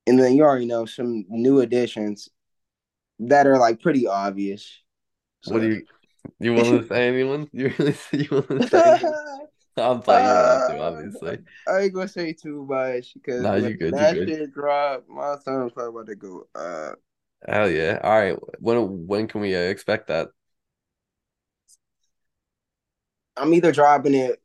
And 0.07 0.19
then 0.19 0.35
you 0.35 0.43
already 0.43 0.67
know 0.67 0.87
some 0.87 1.27
new 1.29 1.61
additions 1.61 2.31
that 3.19 3.47
are 3.47 3.59
like 3.59 3.83
pretty 3.83 4.07
obvious. 4.07 4.81
So. 5.43 5.53
What 5.53 5.61
do 5.61 5.69
you 5.69 5.83
you 6.41 6.55
want 6.55 6.69
to 6.69 6.89
say 6.89 7.09
anyone? 7.09 7.51
You 7.53 7.75
really 7.79 7.97
you 8.13 8.29
want 8.31 8.49
to 8.49 8.69
say? 8.69 9.03
I'm 9.77 10.01
playing 10.01 10.29
uh, 10.29 10.67
too, 10.71 10.81
obviously. 10.81 11.39
I 11.69 11.81
ain't 11.81 11.93
gonna 11.95 12.09
say 12.09 12.33
too 12.33 12.65
much 12.69 13.15
because 13.15 13.43
nah, 13.43 13.55
you 13.55 13.75
good, 13.75 13.95
that 13.95 14.17
you 14.17 14.27
shit 14.27 14.55
drop, 14.55 15.05
my 15.09 15.37
son's 15.45 15.73
probably 15.73 16.01
about 16.01 16.07
to 16.07 16.15
go. 16.15 16.47
Uh, 16.55 16.93
hell 17.49 17.71
yeah! 17.71 17.99
All 18.03 18.19
right, 18.19 18.37
when 18.61 19.07
when 19.07 19.27
can 19.27 19.41
we 19.41 19.55
uh, 19.55 19.61
expect 19.61 20.09
that? 20.09 20.29
I'm 23.37 23.53
either 23.53 23.73
dropping 23.73 24.15
it 24.15 24.41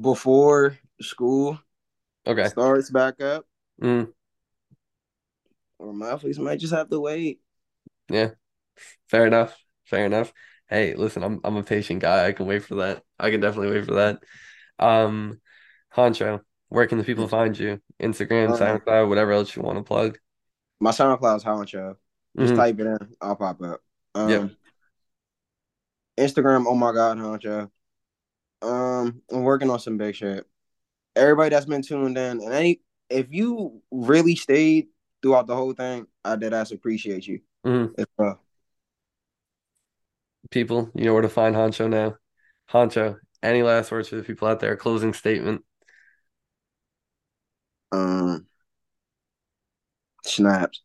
before 0.00 0.78
school 1.00 1.58
okay 2.26 2.48
starts 2.48 2.90
back 2.90 3.20
up, 3.20 3.46
Mm. 3.80 4.12
Or 5.78 5.92
my 5.92 6.10
athletes 6.10 6.38
might 6.38 6.58
just 6.60 6.72
have 6.72 6.88
to 6.90 7.00
wait. 7.00 7.40
Yeah. 8.08 8.30
Fair 9.08 9.26
enough. 9.26 9.56
Fair 9.84 10.06
enough. 10.06 10.32
Hey, 10.68 10.94
listen, 10.94 11.22
I'm 11.22 11.40
I'm 11.44 11.56
a 11.56 11.62
patient 11.62 12.00
guy. 12.00 12.26
I 12.26 12.32
can 12.32 12.46
wait 12.46 12.64
for 12.64 12.76
that. 12.76 13.02
I 13.18 13.30
can 13.30 13.40
definitely 13.40 13.72
wait 13.72 13.86
for 13.86 13.94
that. 13.94 14.22
Um, 14.78 15.40
Honcho, 15.94 16.40
where 16.68 16.86
can 16.86 16.98
the 16.98 17.04
people 17.04 17.28
find 17.28 17.58
you? 17.58 17.80
Instagram, 18.02 18.52
uh, 18.52 18.58
SoundCloud, 18.58 19.08
whatever 19.08 19.32
else 19.32 19.54
you 19.54 19.62
want 19.62 19.78
to 19.78 19.84
plug. 19.84 20.18
My 20.80 20.90
SoundCloud 20.90 21.36
is 21.36 21.44
Honcho. 21.44 21.96
Just 22.36 22.52
mm-hmm. 22.52 22.56
type 22.56 22.80
it 22.80 22.86
in, 22.86 22.98
I'll 23.20 23.36
pop 23.36 23.62
up. 23.62 23.80
Um, 24.14 24.28
yep. 24.28 24.50
Instagram, 26.18 26.64
oh 26.66 26.74
my 26.74 26.92
god, 26.92 27.18
Honcho. 27.18 27.70
Um, 28.62 29.22
I'm 29.30 29.42
working 29.42 29.70
on 29.70 29.78
some 29.78 29.98
big 29.98 30.14
shit. 30.14 30.44
Everybody 31.14 31.50
that's 31.50 31.66
been 31.66 31.82
tuned 31.82 32.18
in, 32.18 32.40
and 32.40 32.52
any 32.52 32.80
if 33.08 33.26
you 33.30 33.82
really 33.90 34.34
stayed 34.34 34.88
throughout 35.22 35.46
the 35.46 35.54
whole 35.54 35.72
thing, 35.72 36.06
I 36.24 36.36
did 36.36 36.52
ask 36.52 36.72
appreciate 36.72 37.26
you. 37.26 37.40
Mm-hmm. 37.64 38.02
Uh, 38.18 38.34
people, 40.54 40.90
you 40.94 41.04
know 41.04 41.12
where 41.12 41.22
to 41.22 41.28
find 41.28 41.54
Honcho 41.54 41.90
now. 41.90 42.16
Honcho, 42.70 43.18
any 43.42 43.62
last 43.62 43.90
words 43.90 44.08
for 44.08 44.16
the 44.16 44.22
people 44.22 44.48
out 44.48 44.60
there? 44.60 44.76
Closing 44.76 45.12
statement. 45.12 45.64
Um, 47.92 48.46
snaps. 50.24 50.82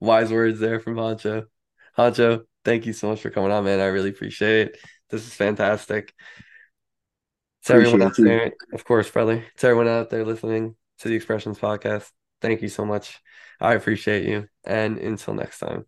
Wise 0.00 0.32
words 0.32 0.58
there 0.58 0.80
from 0.80 0.96
Honcho. 0.96 1.44
Honcho, 1.96 2.44
thank 2.64 2.86
you 2.86 2.92
so 2.92 3.08
much 3.08 3.20
for 3.20 3.30
coming 3.30 3.52
on, 3.52 3.64
man. 3.64 3.80
I 3.80 3.86
really 3.86 4.10
appreciate 4.10 4.68
it. 4.68 4.78
This 5.10 5.26
is 5.26 5.34
fantastic. 5.34 6.12
To 7.66 7.74
everyone 7.74 8.02
out 8.02 8.16
there, 8.16 8.52
of 8.72 8.84
course, 8.84 9.10
brother. 9.10 9.44
To 9.58 9.66
everyone 9.66 9.88
out 9.88 10.08
there 10.08 10.24
listening 10.24 10.76
to 11.00 11.08
the 11.08 11.14
Expressions 11.14 11.58
podcast, 11.58 12.10
thank 12.40 12.62
you 12.62 12.68
so 12.68 12.86
much. 12.86 13.20
I 13.60 13.74
appreciate 13.74 14.26
you. 14.26 14.48
And 14.64 14.96
until 14.96 15.34
next 15.34 15.58
time. 15.58 15.84